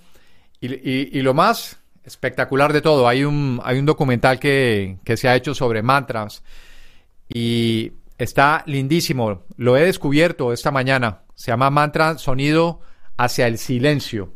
y, 0.60 1.20
lo 1.20 1.34
más 1.34 1.78
espectacular 2.02 2.72
de 2.72 2.80
todo, 2.80 3.06
hay 3.06 3.22
un, 3.22 3.60
hay 3.62 3.78
un 3.78 3.86
documental 3.86 4.40
que, 4.40 4.98
que 5.04 5.16
se 5.16 5.28
ha 5.28 5.36
hecho 5.36 5.54
sobre 5.54 5.82
mantras 5.82 6.42
y 7.28 7.92
está 8.18 8.64
lindísimo, 8.66 9.44
lo 9.56 9.76
he 9.76 9.84
descubierto 9.84 10.52
esta 10.52 10.72
mañana, 10.72 11.20
se 11.36 11.52
llama 11.52 11.70
Mantra 11.70 12.18
Sonido 12.18 12.80
hacia 13.16 13.46
el 13.46 13.58
Silencio. 13.58 14.32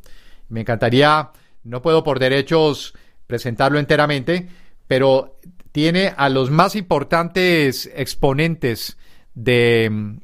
Me 0.48 0.60
encantaría, 0.60 1.30
no 1.68 1.82
puedo 1.82 2.02
por 2.02 2.18
derechos 2.18 2.94
presentarlo 3.26 3.78
enteramente, 3.78 4.48
pero 4.86 5.38
tiene 5.70 6.14
a 6.16 6.28
los 6.28 6.50
más 6.50 6.74
importantes 6.76 7.90
exponentes 7.94 8.96
de, 9.34 10.16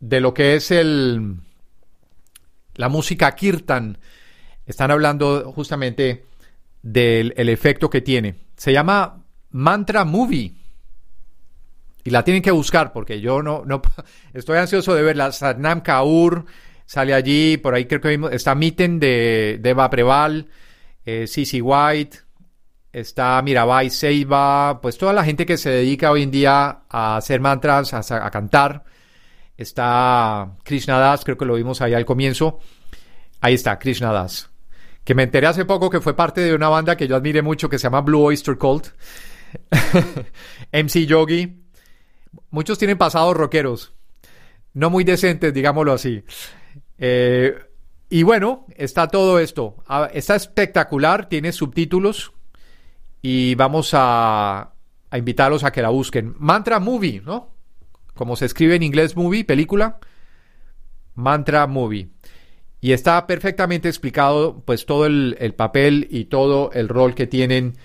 de 0.00 0.20
lo 0.20 0.34
que 0.34 0.54
es 0.54 0.70
el, 0.70 1.36
la 2.74 2.88
música 2.88 3.34
kirtan. 3.34 3.98
Están 4.66 4.90
hablando 4.90 5.50
justamente 5.52 6.26
del 6.82 7.32
el 7.36 7.48
efecto 7.48 7.88
que 7.88 8.02
tiene. 8.02 8.36
Se 8.56 8.72
llama 8.72 9.24
Mantra 9.50 10.04
Movie. 10.04 10.52
Y 12.04 12.10
la 12.10 12.22
tienen 12.22 12.42
que 12.42 12.50
buscar 12.50 12.92
porque 12.92 13.20
yo 13.20 13.42
no, 13.42 13.64
no 13.64 13.80
estoy 14.34 14.58
ansioso 14.58 14.94
de 14.94 15.02
verla. 15.02 15.32
Satnam 15.32 15.80
Kaur 15.80 16.44
sale 16.88 17.12
allí, 17.12 17.58
por 17.58 17.74
ahí 17.74 17.84
creo 17.84 18.00
que 18.00 18.18
está 18.34 18.54
Mitten 18.54 18.98
de, 18.98 19.58
de 19.60 19.70
Eva 19.70 19.90
Preval, 19.90 20.48
eh, 21.04 21.26
White, 21.60 22.18
está 22.90 23.42
Mirabai 23.42 23.90
Seiba, 23.90 24.80
pues 24.80 24.96
toda 24.96 25.12
la 25.12 25.22
gente 25.22 25.44
que 25.44 25.58
se 25.58 25.68
dedica 25.68 26.10
hoy 26.10 26.22
en 26.22 26.30
día 26.30 26.84
a 26.88 27.18
hacer 27.18 27.42
mantras, 27.42 27.92
a, 27.92 28.30
cantar. 28.30 28.84
está 29.58 30.56
Krishna 30.64 30.98
Das, 30.98 31.24
creo 31.24 31.36
que 31.36 31.44
lo 31.44 31.56
vimos 31.56 31.82
ahí 31.82 31.92
al 31.92 32.06
comienzo. 32.06 32.58
Ahí 33.42 33.52
está, 33.52 33.78
Krishna 33.78 34.10
Das. 34.10 34.48
Que 35.04 35.14
me 35.14 35.24
enteré 35.24 35.46
hace 35.46 35.66
poco 35.66 35.90
que 35.90 36.00
fue 36.00 36.16
parte 36.16 36.40
de 36.40 36.54
una 36.54 36.70
banda 36.70 36.96
que 36.96 37.06
yo 37.06 37.16
admiré 37.16 37.42
mucho 37.42 37.68
que 37.68 37.78
se 37.78 37.84
llama 37.84 38.00
Blue 38.00 38.22
Oyster 38.22 38.56
Cult. 38.56 38.88
MC 40.72 41.04
Yogi. 41.04 41.64
Muchos 42.48 42.78
tienen 42.78 42.96
pasados 42.96 43.36
rockeros. 43.36 43.92
No 44.72 44.88
muy 44.88 45.04
decentes, 45.04 45.52
digámoslo 45.52 45.92
así. 45.92 46.24
Eh, 46.98 47.54
y 48.10 48.22
bueno, 48.22 48.66
está 48.76 49.08
todo 49.08 49.38
esto. 49.38 49.76
Ah, 49.86 50.08
está 50.12 50.36
espectacular, 50.36 51.28
tiene 51.28 51.52
subtítulos. 51.52 52.32
Y 53.22 53.54
vamos 53.54 53.90
a, 53.92 54.72
a 55.10 55.18
invitarlos 55.18 55.64
a 55.64 55.72
que 55.72 55.82
la 55.82 55.88
busquen. 55.88 56.34
Mantra 56.38 56.78
Movie, 56.78 57.22
¿no? 57.24 57.50
Como 58.14 58.36
se 58.36 58.46
escribe 58.46 58.74
en 58.74 58.82
inglés 58.82 59.16
movie, 59.16 59.44
película. 59.44 59.98
Mantra 61.14 61.66
Movie. 61.66 62.08
Y 62.80 62.92
está 62.92 63.26
perfectamente 63.26 63.88
explicado 63.88 64.62
pues 64.64 64.86
todo 64.86 65.06
el, 65.06 65.36
el 65.40 65.54
papel 65.54 66.06
y 66.10 66.26
todo 66.26 66.70
el 66.72 66.88
rol 66.88 67.14
que 67.14 67.26
tienen 67.26 67.76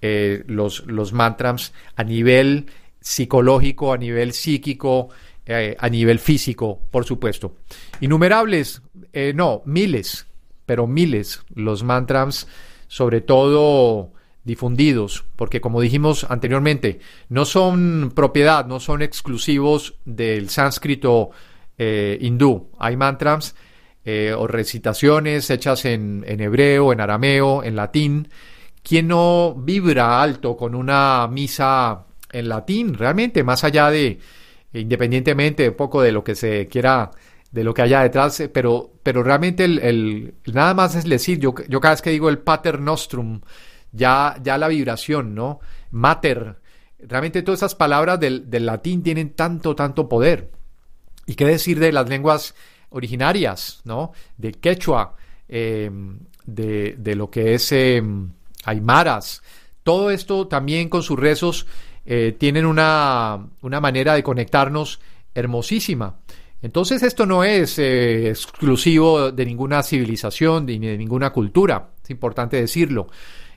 eh, 0.00 0.44
los, 0.46 0.86
los 0.86 1.12
mantras 1.12 1.72
a 1.96 2.04
nivel 2.04 2.66
psicológico, 3.00 3.92
a 3.92 3.98
nivel 3.98 4.32
psíquico, 4.32 5.08
eh, 5.48 5.76
a 5.78 5.88
nivel 5.88 6.18
físico, 6.20 6.80
por 6.90 7.04
supuesto. 7.04 7.56
Innumerables, 8.00 8.82
eh, 9.12 9.32
no, 9.34 9.62
miles, 9.64 10.26
pero 10.66 10.86
miles 10.86 11.42
los 11.54 11.82
mantras, 11.82 12.46
sobre 12.86 13.20
todo 13.20 14.12
difundidos, 14.44 15.24
porque 15.34 15.60
como 15.60 15.80
dijimos 15.80 16.24
anteriormente, 16.28 17.00
no 17.28 17.44
son 17.44 18.12
propiedad, 18.14 18.66
no 18.66 18.78
son 18.78 19.02
exclusivos 19.02 19.94
del 20.04 20.48
sánscrito 20.50 21.30
hindú. 21.78 22.70
Hay 22.78 22.96
mantras 22.96 23.54
o 24.36 24.46
recitaciones 24.46 25.48
hechas 25.50 25.84
en, 25.84 26.24
en 26.26 26.40
hebreo, 26.40 26.92
en 26.92 27.00
arameo, 27.00 27.62
en 27.62 27.76
latín, 27.76 28.28
¿Quién 28.88 29.08
no 29.08 29.54
vibra 29.54 30.22
alto 30.22 30.56
con 30.56 30.74
una 30.74 31.28
misa 31.28 32.06
en 32.32 32.48
latín? 32.48 32.94
Realmente, 32.94 33.44
más 33.44 33.62
allá 33.62 33.90
de, 33.90 34.18
independientemente 34.72 35.68
un 35.68 35.76
poco 35.76 36.02
de 36.02 36.12
lo 36.12 36.24
que 36.24 36.34
se 36.34 36.68
quiera, 36.68 37.10
de 37.50 37.64
lo 37.64 37.74
que 37.74 37.82
haya 37.82 38.02
detrás, 38.02 38.40
eh, 38.40 38.48
pero, 38.48 38.92
pero 39.02 39.22
realmente 39.22 39.64
el, 39.64 40.34
nada 40.52 40.74
más 40.74 40.94
es 40.94 41.04
decir, 41.04 41.38
yo, 41.38 41.54
yo 41.68 41.80
cada 41.80 41.94
vez 41.94 42.02
que 42.02 42.10
digo 42.10 42.28
el 42.28 42.38
pater 42.38 42.80
nostrum, 42.80 43.40
ya, 43.92 44.36
ya 44.42 44.58
la 44.58 44.68
vibración, 44.68 45.34
¿no? 45.34 45.60
Mater, 45.90 46.56
realmente 46.98 47.42
todas 47.42 47.60
esas 47.60 47.74
palabras 47.74 48.20
del, 48.20 48.50
del 48.50 48.66
latín 48.66 49.02
tienen 49.02 49.30
tanto, 49.34 49.74
tanto 49.74 50.08
poder. 50.08 50.50
¿Y 51.26 51.34
qué 51.34 51.46
decir 51.46 51.78
de 51.78 51.92
las 51.92 52.08
lenguas 52.08 52.54
originarias, 52.90 53.80
¿no? 53.84 54.12
De 54.36 54.52
quechua, 54.52 55.14
eh, 55.48 55.90
de, 56.44 56.94
de, 56.98 57.14
lo 57.14 57.30
que 57.30 57.54
es... 57.54 57.72
Eh, 57.72 58.02
aymaras. 58.64 59.42
Todo 59.82 60.10
esto 60.10 60.46
también 60.46 60.88
con 60.88 61.02
sus 61.02 61.18
rezos 61.18 61.66
eh, 62.10 62.34
tienen 62.38 62.64
una, 62.64 63.38
una, 63.60 63.80
manera 63.82 64.14
de 64.14 64.22
conectarnos 64.22 64.98
hermosísima. 65.34 66.20
Entonces 66.62 67.02
esto 67.02 67.26
no 67.26 67.44
es 67.44 67.78
eh, 67.78 68.30
exclusivo 68.30 69.30
de 69.30 69.44
ninguna 69.44 69.82
civilización 69.82 70.64
ni 70.64 70.78
de 70.78 70.96
ninguna 70.96 71.28
cultura, 71.34 71.90
es 72.02 72.08
importante 72.08 72.58
decirlo. 72.58 73.08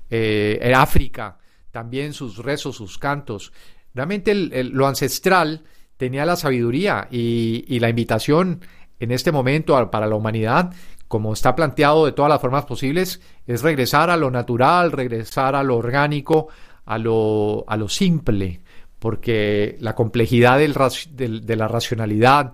Eh, 0.09 0.59
en 0.61 0.75
África 0.75 1.37
también 1.71 2.11
sus 2.11 2.39
rezos, 2.39 2.75
sus 2.75 2.97
cantos. 2.97 3.53
Realmente 3.93 4.35
lo 4.35 4.85
ancestral 4.85 5.63
tenía 5.95 6.25
la 6.25 6.35
sabiduría 6.35 7.07
y, 7.09 7.63
y 7.69 7.79
la 7.79 7.87
invitación 7.87 8.65
en 8.99 9.11
este 9.11 9.31
momento 9.31 9.89
para 9.89 10.07
la 10.07 10.15
humanidad 10.15 10.73
como 11.07 11.31
está 11.31 11.55
planteado 11.55 12.05
de 12.05 12.13
todas 12.13 12.29
las 12.29 12.39
formas 12.39 12.65
posibles, 12.65 13.21
es 13.45 13.61
regresar 13.61 14.09
a 14.09 14.15
lo 14.15 14.31
natural, 14.31 14.93
regresar 14.93 15.55
a 15.55 15.63
lo 15.63 15.75
orgánico, 15.75 16.47
a 16.85 16.97
lo, 16.97 17.65
a 17.67 17.77
lo 17.77 17.89
simple, 17.89 18.61
porque 18.99 19.77
la 19.79 19.95
complejidad 19.95 20.59
del, 20.59 21.45
de 21.45 21.55
la 21.55 21.67
racionalidad 21.67 22.53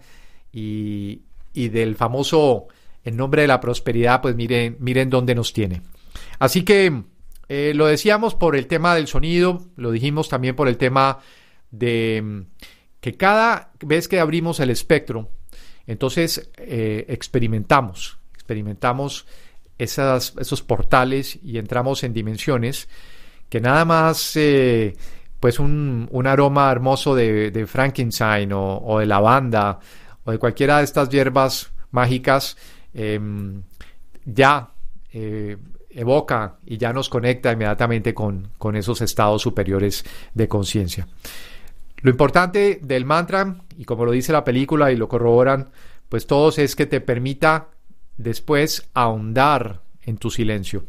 y, 0.51 1.21
y, 1.53 1.69
del 1.69 1.95
famoso 1.95 2.67
en 3.03 3.17
nombre 3.17 3.43
de 3.43 3.47
la 3.47 3.59
prosperidad, 3.59 4.21
pues 4.21 4.35
miren, 4.35 4.77
miren 4.79 5.09
dónde 5.09 5.35
nos 5.35 5.53
tiene. 5.53 5.81
Así 6.39 6.63
que 6.63 7.03
eh, 7.49 7.73
lo 7.75 7.85
decíamos 7.87 8.35
por 8.35 8.55
el 8.55 8.67
tema 8.67 8.95
del 8.95 9.07
sonido, 9.07 9.65
lo 9.75 9.91
dijimos 9.91 10.29
también 10.29 10.55
por 10.55 10.67
el 10.67 10.77
tema 10.77 11.19
de 11.71 12.45
que 12.99 13.15
cada 13.15 13.71
vez 13.81 14.07
que 14.07 14.19
abrimos 14.19 14.59
el 14.59 14.69
espectro, 14.69 15.29
entonces 15.85 16.49
eh, 16.57 17.05
experimentamos 17.07 18.17
experimentamos 18.47 19.25
esas, 19.77 20.33
esos 20.39 20.61
portales 20.61 21.37
y 21.43 21.57
entramos 21.57 22.05
en 22.05 22.13
dimensiones 22.13 22.87
que 23.49 23.62
nada 23.62 23.86
más 23.86 24.36
eh, 24.36 24.95
pues 25.39 25.60
un, 25.60 26.07
un, 26.12 26.27
aroma 26.27 26.71
hermoso 26.71 27.15
de, 27.15 27.51
de 27.51 27.67
Frankenstein 27.67 28.51
o, 28.53 28.77
o, 28.77 28.99
de 28.99 29.05
lavanda 29.05 29.79
o 30.23 30.31
de 30.31 30.38
cualquiera 30.38 30.79
de 30.79 30.83
estas 30.83 31.10
hierbas 31.10 31.71
mágicas 31.91 32.57
eh, 32.93 33.19
ya 34.25 34.69
eh, 35.13 35.57
evoca 35.89 36.57
y 36.65 36.77
ya 36.77 36.93
nos 36.93 37.10
conecta 37.10 37.51
inmediatamente 37.51 38.13
con, 38.13 38.49
con 38.57 38.75
esos 38.75 39.01
estados 39.01 39.41
superiores 39.41 40.03
de 40.33 40.47
conciencia. 40.47 41.07
Lo 42.01 42.12
importante 42.12 42.79
del 42.83 43.05
mantra, 43.05 43.55
y 43.77 43.86
como 43.86 44.05
lo 44.05 44.12
dice 44.12 44.31
la 44.31 44.43
película 44.43 44.91
y 44.91 44.95
lo 44.95 45.07
corroboran, 45.07 45.69
pues 46.10 46.27
todos 46.27 46.60
es 46.60 46.75
que 46.75 46.86
te 46.86 47.01
permita 47.01 47.69
después 48.17 48.89
ahondar 48.93 49.81
en 50.03 50.17
tu 50.17 50.29
silencio. 50.29 50.83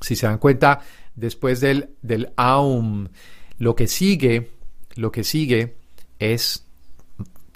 Si 0.00 0.14
se 0.14 0.26
dan 0.26 0.38
cuenta, 0.38 0.80
después 1.14 1.60
del, 1.60 1.90
del 2.02 2.32
aum, 2.36 3.08
lo 3.58 3.74
que 3.74 3.86
sigue, 3.86 4.50
lo 4.94 5.12
que 5.12 5.24
sigue 5.24 5.76
es 6.18 6.66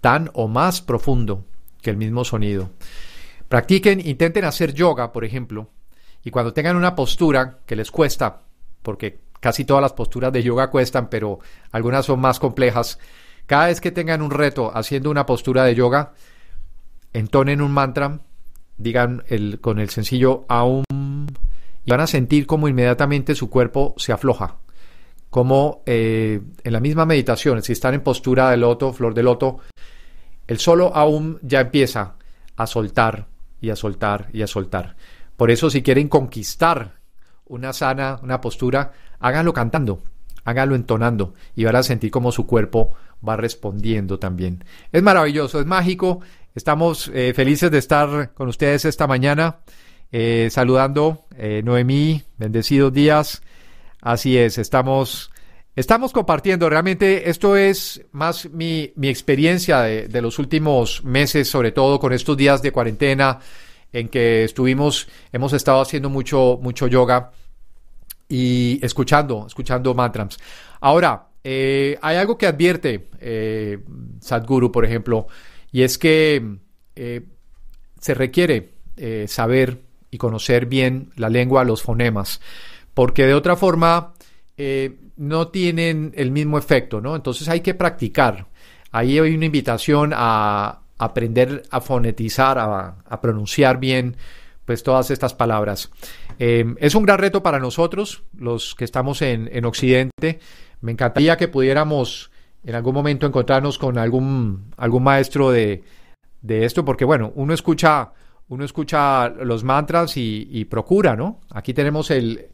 tan 0.00 0.30
o 0.34 0.48
más 0.48 0.80
profundo 0.80 1.44
que 1.82 1.90
el 1.90 1.96
mismo 1.96 2.24
sonido. 2.24 2.70
Practiquen, 3.48 4.06
intenten 4.06 4.44
hacer 4.44 4.74
yoga, 4.74 5.12
por 5.12 5.24
ejemplo, 5.24 5.70
y 6.24 6.30
cuando 6.30 6.52
tengan 6.52 6.76
una 6.76 6.94
postura 6.94 7.60
que 7.64 7.76
les 7.76 7.90
cuesta, 7.90 8.42
porque 8.82 9.20
casi 9.40 9.64
todas 9.64 9.82
las 9.82 9.92
posturas 9.92 10.32
de 10.32 10.42
yoga 10.42 10.70
cuestan, 10.70 11.08
pero 11.08 11.38
algunas 11.70 12.06
son 12.06 12.20
más 12.20 12.40
complejas, 12.40 12.98
cada 13.46 13.66
vez 13.66 13.80
que 13.80 13.92
tengan 13.92 14.22
un 14.22 14.32
reto 14.32 14.72
haciendo 14.76 15.10
una 15.10 15.24
postura 15.24 15.64
de 15.64 15.76
yoga, 15.76 16.14
entonen 17.12 17.60
un 17.60 17.70
mantra 17.70 18.20
digan 18.78 19.22
el, 19.28 19.60
con 19.60 19.78
el 19.78 19.90
sencillo 19.90 20.44
aum 20.48 20.84
van 21.86 22.00
a 22.00 22.06
sentir 22.06 22.46
como 22.46 22.68
inmediatamente 22.68 23.34
su 23.34 23.50
cuerpo 23.50 23.94
se 23.96 24.12
afloja. 24.12 24.56
Como 25.30 25.82
eh, 25.86 26.40
en 26.62 26.72
la 26.72 26.80
misma 26.80 27.04
meditación, 27.04 27.62
si 27.62 27.72
están 27.72 27.94
en 27.94 28.02
postura 28.02 28.50
de 28.50 28.56
loto, 28.56 28.92
flor 28.92 29.14
de 29.14 29.22
loto, 29.22 29.58
el 30.46 30.58
solo 30.58 30.94
aum 30.94 31.38
ya 31.42 31.60
empieza 31.60 32.14
a 32.56 32.66
soltar 32.66 33.26
y 33.60 33.70
a 33.70 33.76
soltar 33.76 34.28
y 34.32 34.42
a 34.42 34.46
soltar. 34.46 34.96
Por 35.36 35.50
eso 35.50 35.68
si 35.68 35.82
quieren 35.82 36.08
conquistar 36.08 37.00
una 37.46 37.72
sana, 37.72 38.18
una 38.22 38.40
postura, 38.40 38.92
háganlo 39.18 39.52
cantando, 39.52 40.00
háganlo 40.44 40.74
entonando 40.74 41.34
y 41.54 41.64
van 41.64 41.76
a 41.76 41.82
sentir 41.82 42.10
como 42.10 42.32
su 42.32 42.46
cuerpo 42.46 42.92
va 43.26 43.36
respondiendo 43.36 44.18
también. 44.18 44.64
Es 44.92 45.02
maravilloso, 45.02 45.60
es 45.60 45.66
mágico 45.66 46.20
Estamos 46.56 47.10
eh, 47.12 47.34
felices 47.34 47.70
de 47.70 47.76
estar 47.76 48.32
con 48.32 48.48
ustedes 48.48 48.86
esta 48.86 49.06
mañana, 49.06 49.58
eh, 50.12 50.48
saludando 50.50 51.26
eh, 51.36 51.62
Noemí, 51.64 52.22
bendecidos 52.38 52.92
días. 52.92 53.42
Así 54.00 54.36
es, 54.38 54.58
estamos, 54.58 55.30
estamos 55.74 56.12
compartiendo. 56.12 56.68
Realmente 56.68 57.28
esto 57.30 57.56
es 57.56 58.04
más 58.12 58.48
mi, 58.50 58.92
mi 58.96 59.08
experiencia 59.08 59.80
de, 59.80 60.22
los 60.22 60.38
últimos 60.38 61.04
meses, 61.04 61.48
sobre 61.48 61.72
todo 61.72 61.98
con 61.98 62.12
estos 62.12 62.36
días 62.36 62.62
de 62.62 62.72
cuarentena 62.72 63.40
en 63.92 64.08
que 64.08 64.44
estuvimos, 64.44 65.08
hemos 65.32 65.52
estado 65.52 65.80
haciendo 65.80 66.10
mucho, 66.10 66.58
mucho 66.60 66.86
yoga 66.86 67.32
y 68.28 68.78
escuchando, 68.84 69.44
escuchando 69.46 69.94
mantras. 69.94 70.36
Ahora, 70.80 71.28
hay 71.44 72.16
algo 72.16 72.36
que 72.36 72.46
advierte 72.46 73.08
Sadhguru, 74.20 74.70
por 74.72 74.84
ejemplo, 74.84 75.28
y 75.72 75.82
es 75.82 75.98
que 75.98 76.58
eh, 76.94 77.20
se 78.00 78.14
requiere 78.14 78.70
eh, 78.96 79.26
saber 79.28 79.82
y 80.16 80.18
conocer 80.18 80.64
bien 80.64 81.10
la 81.16 81.28
lengua, 81.28 81.62
los 81.62 81.82
fonemas, 81.82 82.40
porque 82.94 83.26
de 83.26 83.34
otra 83.34 83.54
forma 83.54 84.14
eh, 84.56 84.96
no 85.18 85.48
tienen 85.48 86.12
el 86.16 86.30
mismo 86.30 86.56
efecto, 86.56 87.02
¿no? 87.02 87.14
Entonces 87.14 87.50
hay 87.50 87.60
que 87.60 87.74
practicar. 87.74 88.46
Ahí 88.92 89.18
hay 89.18 89.34
una 89.34 89.44
invitación 89.44 90.12
a 90.14 90.80
aprender 90.96 91.64
a 91.70 91.82
fonetizar, 91.82 92.58
a, 92.58 93.20
pronunciar 93.20 93.78
bien 93.78 94.16
pues 94.64 94.82
todas 94.82 95.10
estas 95.10 95.34
palabras. 95.34 95.90
es 96.38 96.94
un 96.94 97.04
gran 97.04 97.18
reto 97.18 97.42
para 97.42 97.58
nosotros, 97.58 98.22
los 98.38 98.74
que 98.74 98.86
estamos 98.86 99.20
en, 99.20 99.50
en 99.52 99.66
Occidente. 99.66 100.40
Me 100.80 100.92
encantaría 100.92 101.36
que 101.36 101.48
pudiéramos 101.48 102.30
en 102.64 102.74
algún 102.74 102.94
momento 102.94 103.26
encontrarnos 103.26 103.76
con 103.76 103.98
algún, 103.98 104.72
algún 104.78 105.02
maestro 105.02 105.50
de, 105.50 105.84
de 106.40 106.64
esto, 106.64 106.86
porque 106.86 107.04
bueno, 107.04 107.32
uno 107.34 107.52
escucha, 107.52 108.12
uno 108.48 108.64
escucha 108.64 109.28
los 109.28 109.64
mantras 109.64 110.16
y, 110.16 110.48
y 110.50 110.64
procura, 110.66 111.16
¿no? 111.16 111.40
Aquí 111.50 111.74
tenemos 111.74 112.10
el, 112.10 112.48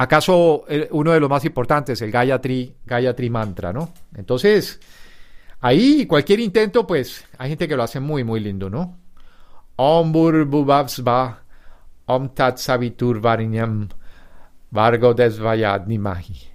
acaso 0.00 0.64
uno 0.92 1.12
de 1.12 1.20
los 1.20 1.28
más 1.28 1.44
importantes, 1.44 2.00
el 2.00 2.10
Gayatri, 2.10 2.74
Gayatri 2.86 3.28
Mantra, 3.28 3.70
¿no? 3.70 3.92
Entonces, 4.14 4.80
ahí 5.60 6.06
cualquier 6.06 6.40
intento, 6.40 6.86
pues, 6.86 7.22
hay 7.36 7.50
gente 7.50 7.68
que 7.68 7.76
lo 7.76 7.82
hace 7.82 8.00
muy, 8.00 8.24
muy 8.24 8.40
lindo, 8.40 8.70
¿no? 8.70 8.96
Om 9.76 10.10
Burbubavsva, 10.10 11.42
Om 12.06 12.30
Tat 12.30 12.56
Savitur 12.56 13.20
Varinyam, 13.20 13.90
Vargo 14.70 15.12
Desvayad 15.12 15.86
Nimahi, 15.86 16.48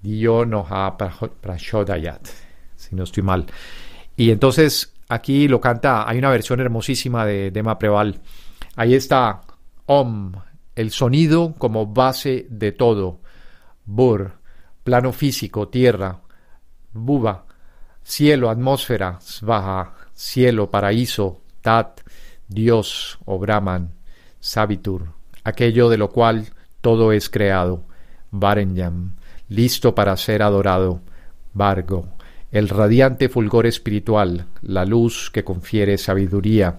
Diyo 0.00 0.46
Noha 0.46 0.96
Prashodayat, 0.96 2.28
si 2.76 2.94
no 2.94 3.02
estoy 3.02 3.24
mal. 3.24 3.46
Y 4.16 4.30
entonces, 4.30 4.94
aquí 5.10 5.48
lo 5.48 5.60
canta, 5.60 6.08
hay 6.08 6.18
una 6.18 6.30
versión 6.30 6.60
hermosísima 6.60 7.26
de 7.26 7.50
Dema 7.50 7.78
Preval. 7.78 8.20
Ahí 8.76 8.94
está 8.94 9.42
Om, 9.86 10.32
el 10.76 10.92
sonido 10.92 11.54
como 11.58 11.86
base 11.86 12.46
de 12.48 12.72
todo. 12.72 13.20
Bur, 13.84 14.38
plano 14.84 15.12
físico, 15.12 15.68
tierra. 15.68 16.20
Buba, 16.92 17.44
cielo, 18.02 18.50
atmósfera. 18.50 19.18
Svaha, 19.20 19.94
cielo, 20.14 20.70
paraíso. 20.70 21.40
Tat, 21.60 22.00
Dios 22.46 23.18
o 23.24 23.38
Brahman. 23.38 23.94
Sabitur, 24.38 25.12
aquello 25.44 25.88
de 25.88 25.98
lo 25.98 26.10
cual 26.10 26.46
todo 26.80 27.12
es 27.12 27.28
creado. 27.28 27.84
Varenyam, 28.30 29.16
listo 29.48 29.94
para 29.94 30.16
ser 30.16 30.42
adorado. 30.42 31.00
Vargo, 31.52 32.16
el 32.52 32.68
radiante 32.68 33.28
fulgor 33.28 33.66
espiritual, 33.66 34.46
la 34.62 34.84
luz 34.84 35.30
que 35.30 35.44
confiere 35.44 35.98
sabiduría. 35.98 36.78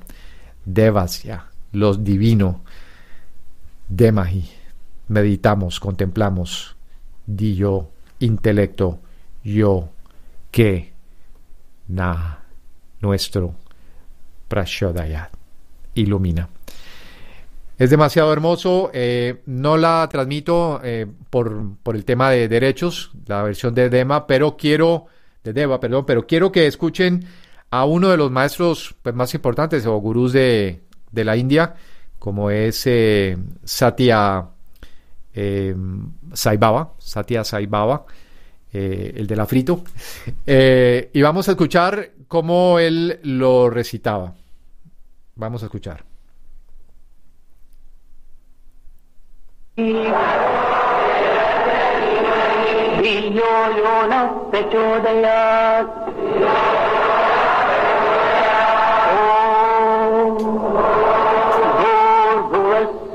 Devasya, 0.64 1.46
lo 1.72 1.96
divino 1.96 2.62
Demahi, 3.92 4.50
meditamos, 5.10 5.82
contemplamos, 5.82 6.78
di 7.26 7.56
yo, 7.56 7.90
intelecto, 8.20 9.00
yo, 9.44 9.90
que, 10.50 10.94
na, 11.90 12.40
nuestro, 13.02 13.54
prashodayat, 14.48 15.30
ilumina. 15.96 16.48
Es 17.78 17.90
demasiado 17.90 18.32
hermoso, 18.32 18.92
eh, 18.94 19.42
no 19.48 19.76
la 19.76 20.08
transmito 20.10 20.80
eh, 20.86 21.06
por, 21.30 21.76
por, 21.84 21.98
el 21.98 22.06
tema 22.06 22.30
de 22.30 22.48
derechos, 22.48 23.12
la 23.26 23.44
versión 23.44 23.76
de 23.76 23.90
Dema, 23.90 24.26
pero 24.26 24.56
quiero, 24.56 25.08
de 25.44 25.54
Deva, 25.54 25.80
perdón, 25.80 26.06
pero 26.06 26.26
quiero 26.28 26.52
que 26.52 26.68
escuchen 26.68 27.26
a 27.70 27.86
uno 27.86 28.10
de 28.10 28.18
los 28.18 28.30
maestros 28.32 28.96
pues, 29.02 29.16
más 29.16 29.34
importantes 29.34 29.86
o 29.86 29.98
gurús 29.98 30.34
de, 30.34 30.82
la 31.14 31.36
India, 31.38 31.76
como 32.20 32.52
es 32.52 32.84
eh, 32.86 33.38
Satya 33.64 34.50
eh, 35.34 35.76
Saibaba, 36.34 36.94
Satya 37.00 37.44
Saibaba, 37.44 38.06
eh, 38.74 39.14
el 39.16 39.28
de 39.28 39.36
la 39.36 39.46
frito. 39.46 39.84
Eh, 40.46 41.10
y 41.14 41.22
vamos 41.22 41.48
a 41.48 41.52
escuchar 41.52 42.12
cómo 42.28 42.80
él 42.80 43.20
lo 43.24 43.70
recitaba. 43.70 44.34
Vamos 45.36 45.64
a 45.64 45.66
escuchar. 45.66 46.04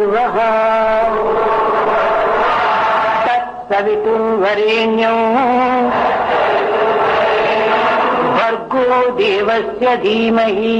स्वः 0.02 0.38
तत्सवितुर्वरेण्यम् 3.26 5.26
भर्गो 8.38 9.00
देवस्य 9.18 9.96
धीमहि 10.04 10.78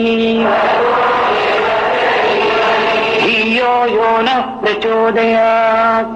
धियो 3.26 3.74
यो 3.96 4.12
नः 4.28 4.42
प्रचोदयात् 4.62 6.16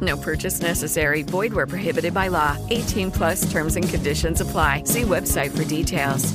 No 0.00 0.16
purchase 0.16 0.60
necessary. 0.60 1.22
Void 1.22 1.52
where 1.54 1.66
prohibited 1.66 2.12
by 2.12 2.28
law. 2.28 2.56
18 2.70 3.12
plus 3.12 3.50
terms 3.52 3.76
and 3.76 3.88
conditions 3.88 4.40
apply. 4.40 4.82
See 4.84 5.02
website 5.02 5.56
for 5.56 5.64
details. 5.64 6.34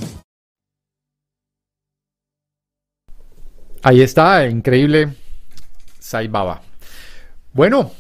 Ahí 3.84 4.02
está, 4.02 4.46
increíble 4.46 5.16
Sai 5.98 6.28
Baba. 6.28 6.62
Bueno, 7.54 7.92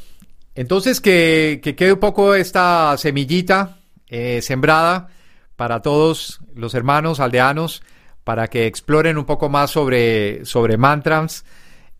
entonces 0.53 1.01
que, 1.01 1.59
que, 1.63 1.75
quede 1.75 1.93
un 1.93 1.99
poco 1.99 2.35
esta 2.35 2.95
semillita 2.97 3.79
eh, 4.07 4.41
sembrada 4.41 5.09
para 5.55 5.81
todos 5.81 6.39
los 6.55 6.75
hermanos 6.75 7.19
aldeanos, 7.19 7.81
para 8.23 8.47
que 8.47 8.67
exploren 8.67 9.17
un 9.17 9.25
poco 9.25 9.49
más 9.49 9.71
sobre, 9.71 10.45
sobre 10.45 10.77
mantras. 10.77 11.45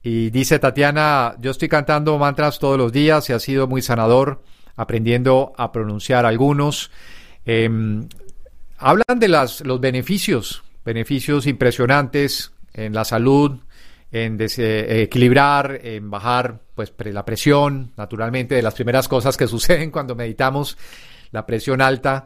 Y 0.03 0.31
dice 0.31 0.57
Tatiana, 0.57 1.35
yo 1.39 1.51
estoy 1.51 1.69
cantando 1.69 2.17
mantras 2.17 2.57
todos 2.57 2.77
los 2.77 2.91
días 2.91 3.29
y 3.29 3.33
ha 3.33 3.39
sido 3.39 3.67
muy 3.67 3.81
sanador, 3.81 4.41
aprendiendo 4.75 5.53
a 5.57 5.71
pronunciar 5.71 6.25
algunos. 6.25 6.89
Eh, 7.45 7.69
hablan 8.77 9.19
de 9.19 9.27
las, 9.27 9.61
los 9.61 9.79
beneficios, 9.79 10.63
beneficios 10.83 11.45
impresionantes 11.45 12.51
en 12.73 12.93
la 12.93 13.05
salud, 13.05 13.59
en 14.11 14.37
equilibrar, 14.41 15.79
en 15.83 16.09
bajar 16.09 16.59
pues 16.73 16.93
la 17.05 17.23
presión, 17.23 17.91
naturalmente 17.95 18.55
de 18.55 18.61
las 18.61 18.73
primeras 18.73 19.07
cosas 19.07 19.37
que 19.37 19.47
suceden 19.47 19.91
cuando 19.91 20.15
meditamos, 20.15 20.77
la 21.31 21.45
presión 21.45 21.79
alta, 21.79 22.25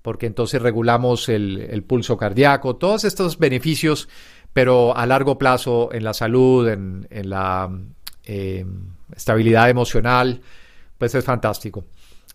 porque 0.00 0.26
entonces 0.26 0.62
regulamos 0.62 1.28
el 1.28 1.82
pulso 1.82 2.16
cardíaco, 2.16 2.76
todos 2.76 3.04
estos 3.04 3.38
beneficios, 3.38 4.08
pero 4.56 4.96
a 4.96 5.04
largo 5.04 5.36
plazo 5.36 5.90
en 5.92 6.02
la 6.02 6.14
salud, 6.14 6.66
en, 6.66 7.06
la 7.10 7.70
eh, 8.24 8.64
estabilidad 9.14 9.68
emocional, 9.68 10.40
pues 10.96 11.14
es 11.14 11.22
fantástico. 11.22 11.84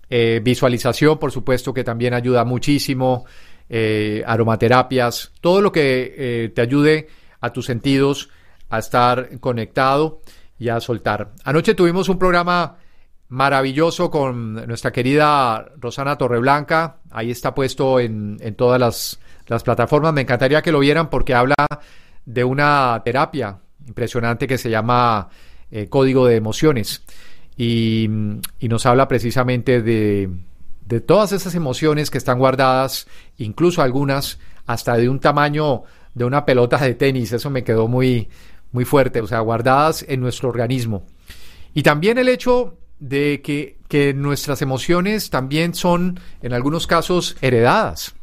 Eh, 0.08 0.40
visualización, 0.44 1.18
por 1.18 1.32
supuesto, 1.32 1.74
que 1.74 1.84
también 1.84 2.14
ayuda 2.14 2.46
muchísimo, 2.46 3.26
eh, 3.68 4.24
aromaterapias, 4.24 5.32
todo 5.42 5.62
lo 5.62 5.72
que 5.72 6.52
te 6.54 6.62
ayude 6.62 7.08
a 7.40 7.52
tus 7.52 7.66
sentidos 7.66 8.30
a 8.70 8.78
estar 8.78 9.40
conectado 9.40 10.22
y 10.60 10.70
a 10.70 10.80
soltar. 10.80 11.32
Anoche 11.44 11.74
tuvimos 11.74 12.08
un 12.08 12.20
programa 12.20 12.78
maravilloso 13.30 14.12
con 14.12 14.68
nuestra 14.68 14.92
querida 14.92 15.72
Rosana 15.80 16.20
Torreblanca. 16.20 16.98
Ahí 17.10 17.32
está 17.32 17.56
puesto 17.56 18.00
en, 18.00 18.38
en 18.42 18.54
todas 18.54 18.80
las, 18.80 19.20
las, 19.48 19.64
plataformas. 19.64 20.14
Me 20.14 20.22
encantaría 20.22 20.62
que 20.62 20.72
lo 20.72 20.78
vieran 20.78 21.10
porque 21.10 21.34
habla 21.34 21.56
de 22.26 22.44
una 22.44 23.02
terapia 23.04 23.60
impresionante 23.88 24.48
que 24.48 24.58
se 24.58 24.70
llama 24.70 25.30
eh, 25.72 25.88
Código 25.88 26.26
de 26.26 26.36
Emociones. 26.36 27.04
Y, 27.58 28.10
y, 28.60 28.68
nos 28.70 28.86
habla 28.86 29.08
precisamente 29.08 29.82
de, 29.82 30.30
de 30.86 31.02
todas 31.02 31.32
esas 31.32 31.54
emociones 31.54 32.10
que 32.10 32.18
están 32.18 32.40
guardadas, 32.40 33.08
incluso 33.38 33.82
algunas 33.82 34.40
hasta 34.66 34.98
de 34.98 35.10
un 35.10 35.20
tamaño 35.20 35.84
de 36.14 36.26
una 36.26 36.46
pelota 36.46 36.78
de 36.78 36.96
tenis. 36.96 37.32
Eso 37.32 37.50
me 37.50 37.64
quedó 37.64 37.88
muy, 37.88 38.30
muy 38.72 38.86
fuerte, 38.86 39.22
o 39.22 39.28
sea, 39.28 39.40
guardadas 39.40 40.06
en 40.08 40.22
nuestro 40.22 40.50
organismo. 40.50 41.06
Y 41.74 41.84
también 41.84 42.18
el 42.18 42.30
hecho 42.30 42.78
de 43.00 43.42
que, 43.42 43.78
que 43.88 44.14
nuestras 44.14 44.62
emociones 44.62 45.30
también 45.30 45.74
son, 45.74 46.20
en 46.42 46.54
algunos 46.54 46.88
casos, 46.88 47.38
heredadas. 47.42 48.14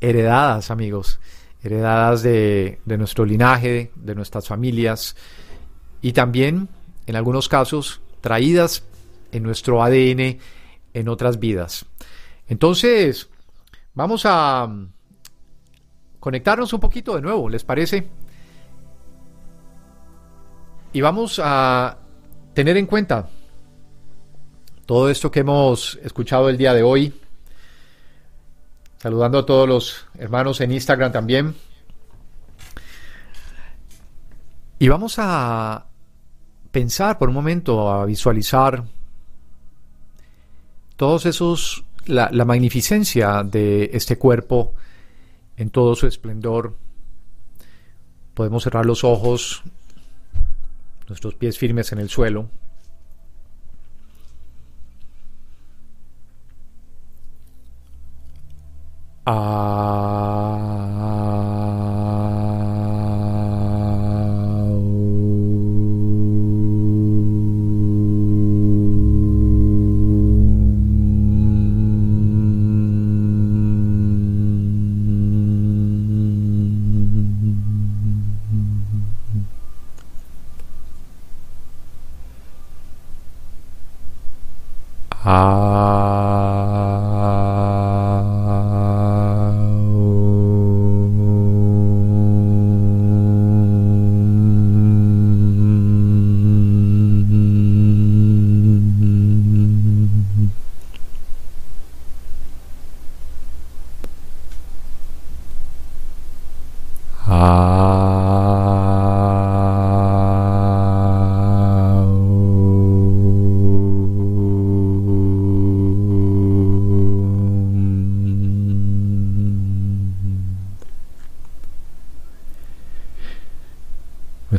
Heredadas, 0.00 0.70
amigos. 0.70 1.20
Heredadas 1.64 2.22
de, 2.22 2.78
nuestro 2.84 3.24
linaje, 3.24 3.90
de 3.96 4.14
nuestras 4.14 4.46
familias. 4.46 5.16
Y 6.02 6.12
también, 6.12 6.68
en 7.06 7.16
algunos 7.16 7.48
casos, 7.48 8.02
traídas 8.20 8.84
en 9.32 9.42
nuestro 9.42 9.82
ADN 9.82 10.38
en 10.92 11.08
otras 11.08 11.40
vidas. 11.40 11.86
Entonces, 12.46 13.28
vamos 13.94 14.22
a 14.26 14.68
conectarnos 16.20 16.72
un 16.74 16.80
poquito 16.80 17.16
de 17.16 17.22
nuevo, 17.22 17.48
¿les 17.48 17.64
parece? 17.64 18.06
Y 20.92 21.00
vamos 21.00 21.40
a 21.42 21.98
tener 22.52 22.76
en 22.76 22.86
cuenta 22.86 23.28
todo 24.86 25.08
esto 25.08 25.30
que 25.30 25.40
hemos 25.40 25.98
escuchado 26.02 26.48
el 26.48 26.58
día 26.58 26.74
de 26.74 26.82
hoy. 26.82 27.12
Saludando 29.04 29.40
a 29.40 29.44
todos 29.44 29.68
los 29.68 30.06
hermanos 30.16 30.62
en 30.62 30.72
Instagram 30.72 31.12
también. 31.12 31.54
Y 34.78 34.88
vamos 34.88 35.16
a 35.18 35.88
pensar 36.70 37.18
por 37.18 37.28
un 37.28 37.34
momento, 37.34 37.92
a 37.92 38.06
visualizar 38.06 38.82
todos 40.96 41.26
esos, 41.26 41.84
la, 42.06 42.30
la 42.32 42.46
magnificencia 42.46 43.42
de 43.42 43.90
este 43.92 44.16
cuerpo 44.16 44.72
en 45.58 45.68
todo 45.68 45.94
su 45.96 46.06
esplendor. 46.06 46.74
Podemos 48.32 48.62
cerrar 48.64 48.86
los 48.86 49.04
ojos, 49.04 49.64
nuestros 51.08 51.34
pies 51.34 51.58
firmes 51.58 51.92
en 51.92 51.98
el 51.98 52.08
suelo. 52.08 52.48
Ah. 59.26 59.64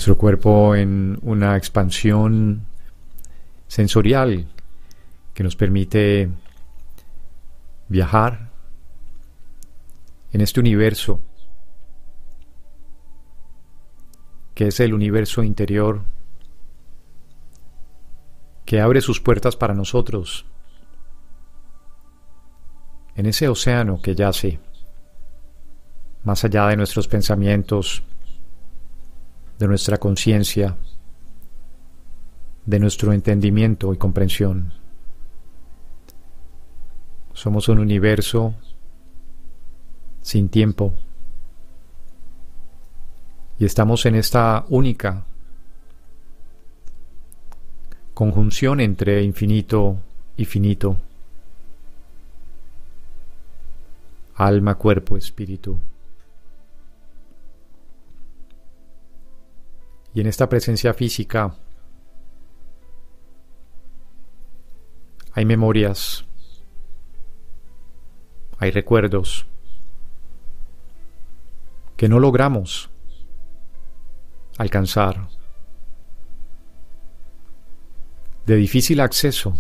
Nuestro 0.06 0.20
cuerpo 0.20 0.76
en 0.76 1.18
una 1.24 1.58
expansión 1.58 2.68
sensorial 3.68 4.46
que 5.34 5.44
nos 5.44 5.56
permite 5.56 6.30
viajar 7.88 8.52
en 10.32 10.42
este 10.42 10.60
universo 10.60 11.22
que 14.54 14.68
es 14.68 14.80
el 14.80 14.94
universo 14.94 15.42
interior 15.42 16.04
que 18.64 18.82
abre 18.82 19.02
sus 19.02 19.20
puertas 19.20 19.56
para 19.56 19.74
nosotros 19.74 20.46
en 23.16 23.26
ese 23.26 23.48
océano 23.48 24.00
que 24.04 24.14
yace 24.14 24.60
más 26.24 26.44
allá 26.44 26.68
de 26.68 26.78
nuestros 26.78 27.08
pensamientos, 27.08 28.04
de 29.60 29.68
nuestra 29.68 29.98
conciencia, 29.98 30.76
de 32.66 32.80
nuestro 32.80 33.14
entendimiento 33.14 33.94
y 33.94 33.98
comprensión. 33.98 34.74
Somos 37.34 37.68
un 37.70 37.80
universo 37.80 38.56
sin 40.22 40.50
tiempo 40.50 40.94
y 43.60 43.66
estamos 43.66 44.06
en 44.06 44.16
esta 44.16 44.66
única 44.70 45.26
conjunción 48.14 48.80
entre 48.80 49.22
infinito 49.24 49.98
y 50.38 50.46
finito, 50.46 50.98
alma, 54.36 54.76
cuerpo, 54.76 55.18
espíritu. 55.18 55.78
Y 60.16 60.22
en 60.22 60.28
esta 60.28 60.48
presencia 60.48 60.94
física 60.94 61.58
hay 65.34 65.44
memorias, 65.44 66.24
hay 68.58 68.72
recuerdos 68.72 69.46
que 71.98 72.08
no 72.08 72.22
logramos 72.22 72.90
alcanzar, 74.58 75.28
de 78.46 78.56
difícil 78.56 79.02
acceso. 79.02 79.60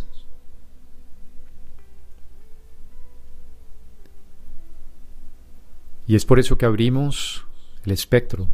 Y 6.07 6.15
es 6.15 6.25
por 6.25 6.39
eso 6.39 6.57
que 6.57 6.65
abrimos 6.65 7.45
el 7.83 7.91
espectro 7.91 8.47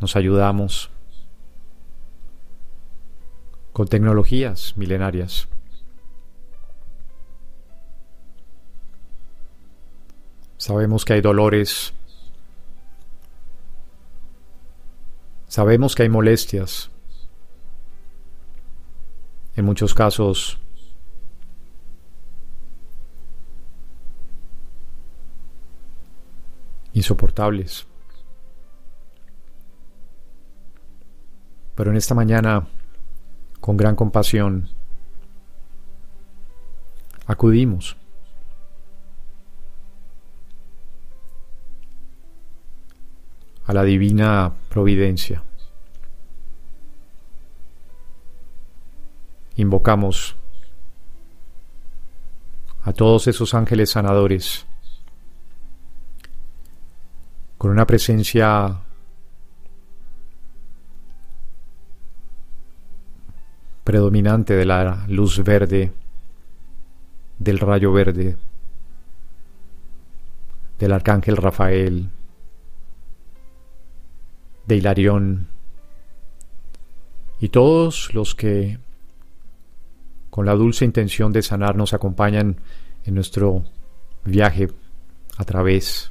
nos 0.00 0.16
ayudamos 0.16 0.90
con 3.72 3.88
tecnologías 3.88 4.76
milenarias. 4.76 5.48
Sabemos 10.56 11.04
que 11.04 11.12
hay 11.12 11.20
dolores, 11.20 11.92
sabemos 15.46 15.94
que 15.94 16.02
hay 16.02 16.08
molestias, 16.08 16.90
en 19.56 19.64
muchos 19.64 19.94
casos 19.94 20.58
insoportables. 26.92 27.86
Pero 31.76 31.90
en 31.90 31.96
esta 31.98 32.14
mañana, 32.14 32.66
con 33.60 33.76
gran 33.76 33.94
compasión, 33.94 34.68
acudimos 37.26 37.96
a 43.66 43.74
la 43.74 43.82
divina 43.82 44.54
providencia. 44.70 45.42
Invocamos 49.56 50.36
a 52.84 52.92
todos 52.92 53.26
esos 53.26 53.52
ángeles 53.52 53.90
sanadores 53.90 54.64
con 57.58 57.70
una 57.70 57.86
presencia 57.86 58.85
predominante 63.86 64.56
de 64.56 64.64
la 64.64 65.04
luz 65.06 65.44
verde 65.44 65.92
del 67.38 67.60
rayo 67.60 67.92
verde, 67.92 68.36
del 70.80 70.92
arcángel 70.92 71.36
Rafael, 71.36 72.08
de 74.66 74.76
Hilarión 74.76 75.46
y 77.38 77.50
todos 77.50 78.12
los 78.12 78.34
que 78.34 78.80
con 80.30 80.46
la 80.46 80.56
dulce 80.56 80.84
intención 80.84 81.32
de 81.32 81.42
sanar 81.42 81.76
nos 81.76 81.94
acompañan 81.94 82.56
en 83.04 83.14
nuestro 83.14 83.66
viaje 84.24 84.66
a 85.36 85.44
través 85.44 86.10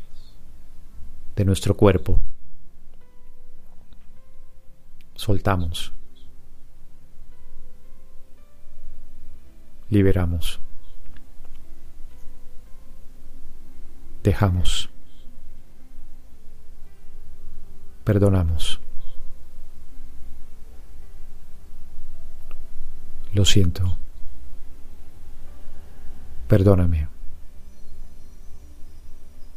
de 1.36 1.44
nuestro 1.44 1.76
cuerpo. 1.76 2.22
Soltamos. 5.16 5.92
Liberamos. 9.96 10.60
Dejamos. 14.24 14.90
Perdonamos. 18.04 18.82
Lo 23.32 23.46
siento. 23.46 23.98
Perdóname. 26.50 27.08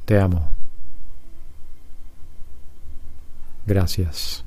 Te 0.05 0.21
amo. 0.21 0.53
Gracias. 3.67 4.45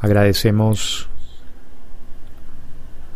Agradecemos 0.00 1.09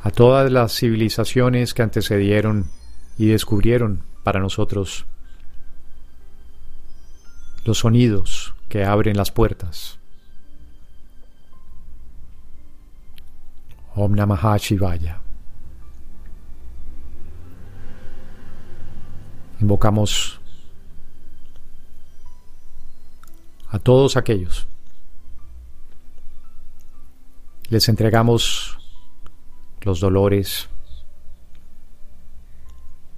a 0.05 0.11
todas 0.11 0.53
las 0.53 0.77
civilizaciones 0.79 1.73
que 1.73 1.81
antecedieron 1.81 2.71
y 3.17 3.29
descubrieron 3.29 4.03
para 4.23 4.38
nosotros 4.38 5.07
los 7.64 7.79
sonidos 7.79 8.55
que 8.69 8.85
abren 8.85 9.17
las 9.17 9.31
puertas. 9.31 9.99
Om 13.95 14.12
Namah 14.12 14.59
Shivaya. 14.59 15.23
Invocamos 19.59 20.38
a 23.71 23.79
todos 23.79 24.19
aquellos. 24.19 24.67
Les 27.71 27.88
entregamos 27.88 28.84
los 29.85 30.01
dolores, 30.01 30.68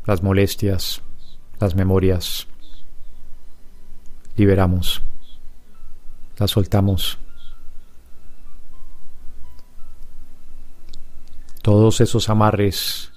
las 0.05 0.22
molestias, 0.22 1.00
las 1.61 1.74
memorias. 1.74 2.46
Liberamos, 4.37 5.00
las 6.38 6.50
soltamos. 6.50 7.18
Todos 11.62 12.00
esos 12.00 12.29
amarres, 12.29 13.12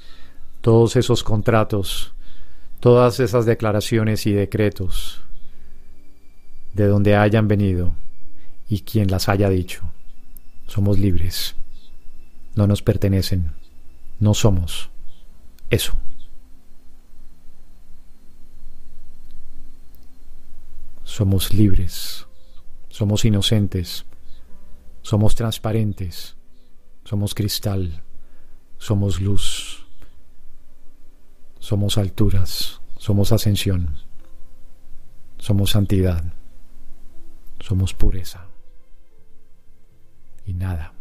todos 0.62 0.96
esos 0.96 1.24
contratos, 1.24 2.14
todas 2.80 3.20
esas 3.20 3.46
declaraciones 3.46 4.26
y 4.26 4.32
decretos 4.32 5.22
de 6.74 6.88
donde 6.88 7.16
hayan 7.16 7.48
venido 7.48 7.94
y 8.70 8.82
quien 8.82 9.10
las 9.10 9.28
haya 9.28 9.50
dicho. 9.50 9.92
Somos 10.68 11.00
libres. 11.00 11.56
No 12.56 12.68
nos 12.68 12.82
pertenecen. 12.82 13.52
No 14.20 14.34
somos 14.34 14.90
eso. 15.70 15.94
Somos 21.04 21.54
libres. 21.54 22.26
Somos 22.90 23.26
inocentes. 23.26 24.06
Somos 25.02 25.36
transparentes. 25.36 26.36
Somos 27.04 27.34
cristal. 27.34 28.04
Somos 28.78 29.22
luz. 29.22 29.86
Somos 31.60 31.98
alturas. 31.98 32.82
Somos 32.98 33.32
ascensión. 33.32 33.96
Somos 35.38 35.72
santidad. 35.72 36.24
Somos 37.60 37.94
pureza. 37.94 38.46
Y 40.46 40.54
nada, 40.54 40.94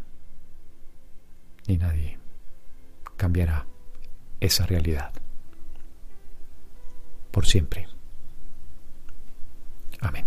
ni 1.68 1.76
nadie 1.76 2.18
cambiará 3.16 3.66
esa 4.40 4.66
realidad. 4.66 5.12
Por 7.30 7.46
siempre. 7.46 7.86
Amén. 10.00 10.24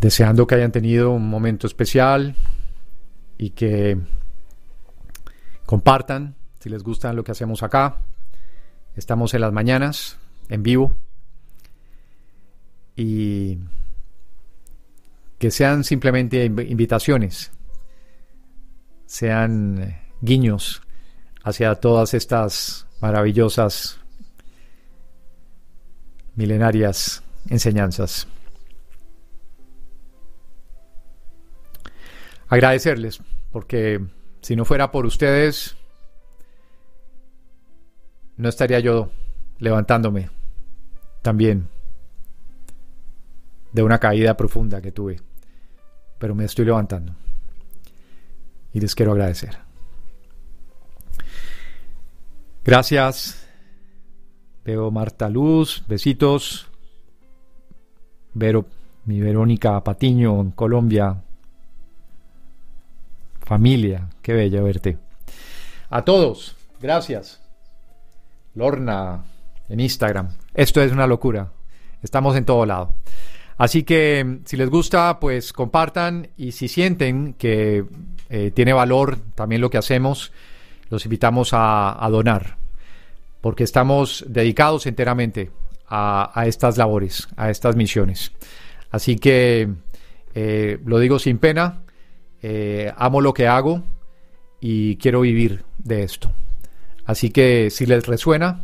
Deseando 0.00 0.46
que 0.46 0.54
hayan 0.56 0.72
tenido 0.72 1.10
un 1.10 1.28
momento 1.28 1.66
especial 1.66 2.34
y 3.38 3.50
que 3.50 3.98
compartan 5.66 6.34
si 6.58 6.70
les 6.70 6.82
gusta 6.82 7.12
lo 7.12 7.22
que 7.22 7.32
hacemos 7.32 7.62
acá. 7.62 7.98
Estamos 8.96 9.34
en 9.34 9.42
las 9.42 9.52
mañanas, 9.52 10.18
en 10.48 10.62
vivo. 10.62 10.94
Y 12.96 13.58
que 15.42 15.50
sean 15.50 15.82
simplemente 15.82 16.44
invitaciones, 16.44 17.50
sean 19.06 19.98
guiños 20.20 20.82
hacia 21.42 21.74
todas 21.74 22.14
estas 22.14 22.86
maravillosas 23.00 23.98
milenarias 26.36 27.24
enseñanzas. 27.50 28.28
Agradecerles, 32.46 33.20
porque 33.50 34.00
si 34.42 34.54
no 34.54 34.64
fuera 34.64 34.92
por 34.92 35.06
ustedes, 35.06 35.76
no 38.36 38.48
estaría 38.48 38.78
yo 38.78 39.10
levantándome 39.58 40.30
también 41.20 41.68
de 43.72 43.82
una 43.82 43.98
caída 43.98 44.36
profunda 44.36 44.80
que 44.80 44.92
tuve. 44.92 45.31
Pero 46.22 46.36
me 46.36 46.44
estoy 46.44 46.64
levantando. 46.64 47.16
Y 48.72 48.78
les 48.78 48.94
quiero 48.94 49.10
agradecer. 49.10 49.58
Gracias. 52.64 53.44
Veo 54.64 54.92
Marta 54.92 55.28
Luz, 55.28 55.82
besitos. 55.88 56.68
Vero, 58.34 58.66
mi 59.04 59.18
Verónica 59.18 59.82
Patiño 59.82 60.40
en 60.40 60.52
Colombia. 60.52 61.24
Familia, 63.40 64.08
qué 64.22 64.32
bello 64.32 64.62
verte. 64.62 64.98
A 65.90 66.04
todos, 66.04 66.54
gracias. 66.80 67.42
Lorna 68.54 69.24
en 69.68 69.80
Instagram. 69.80 70.28
Esto 70.54 70.80
es 70.82 70.92
una 70.92 71.08
locura. 71.08 71.50
Estamos 72.00 72.36
en 72.36 72.44
todo 72.44 72.64
lado. 72.64 72.94
Así 73.58 73.82
que 73.82 74.38
si 74.44 74.56
les 74.56 74.70
gusta, 74.70 75.20
pues 75.20 75.52
compartan 75.52 76.28
y 76.36 76.52
si 76.52 76.68
sienten 76.68 77.34
que 77.34 77.84
eh, 78.28 78.50
tiene 78.50 78.72
valor 78.72 79.18
también 79.34 79.60
lo 79.60 79.70
que 79.70 79.78
hacemos, 79.78 80.32
los 80.90 81.04
invitamos 81.04 81.50
a, 81.52 82.08
donar, 82.10 82.56
porque 83.40 83.64
estamos 83.64 84.24
dedicados 84.28 84.86
enteramente 84.86 85.50
a, 85.86 86.44
estas 86.46 86.78
labores, 86.78 87.28
a 87.36 87.50
estas 87.50 87.76
misiones. 87.76 88.32
Así 88.90 89.16
que 89.16 89.68
eh, 90.34 90.78
lo 90.84 90.98
digo 90.98 91.18
sin 91.18 91.38
pena, 91.38 91.82
eh, 92.42 92.92
amo 92.96 93.20
lo 93.20 93.34
que 93.34 93.46
hago 93.46 93.82
y 94.60 94.96
quiero 94.96 95.20
vivir 95.20 95.64
de 95.78 96.02
esto. 96.02 96.32
Así 97.04 97.30
que 97.30 97.70
si 97.70 97.86
les 97.86 98.06
resuena, 98.06 98.62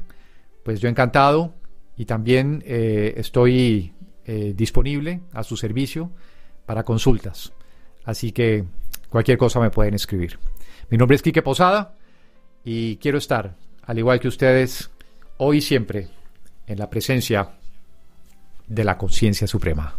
pues 0.65 0.81
yo 0.81 0.89
encantado 0.89 1.55
y 1.97 2.05
también 2.05 2.62
estoy 2.67 3.93
eh, 4.31 4.53
disponible 4.55 5.22
a 5.33 5.43
su 5.43 5.57
servicio 5.57 6.11
para 6.66 6.85
consultas. 6.85 7.55
Así 8.05 8.31
que 8.31 8.62
cualquier 9.09 9.39
cosa 9.39 9.59
me 9.59 9.70
pueden 9.70 9.95
escribir. 9.95 10.39
Mi 10.91 10.99
nombre 10.99 11.16
es 11.16 11.22
Quique 11.22 11.41
Posada 11.41 11.95
y 12.62 12.99
quiero 12.99 13.16
estar, 13.16 13.57
al 13.83 13.99
igual 13.99 14.20
que 14.20 14.29
ustedes, 14.29 14.91
hoy 15.39 15.57
y 15.57 15.61
siempre 15.62 16.09
en 16.66 16.79
la 16.79 16.91
presencia 16.91 17.53
de 18.66 18.85
la 18.85 18.99
conciencia 18.99 19.47
suprema. 19.47 19.97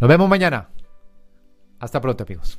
Nos 0.00 0.08
vemos 0.08 0.26
mañana. 0.26 0.70
Hasta 1.80 2.00
pronto 2.00 2.24
amigos. 2.24 2.58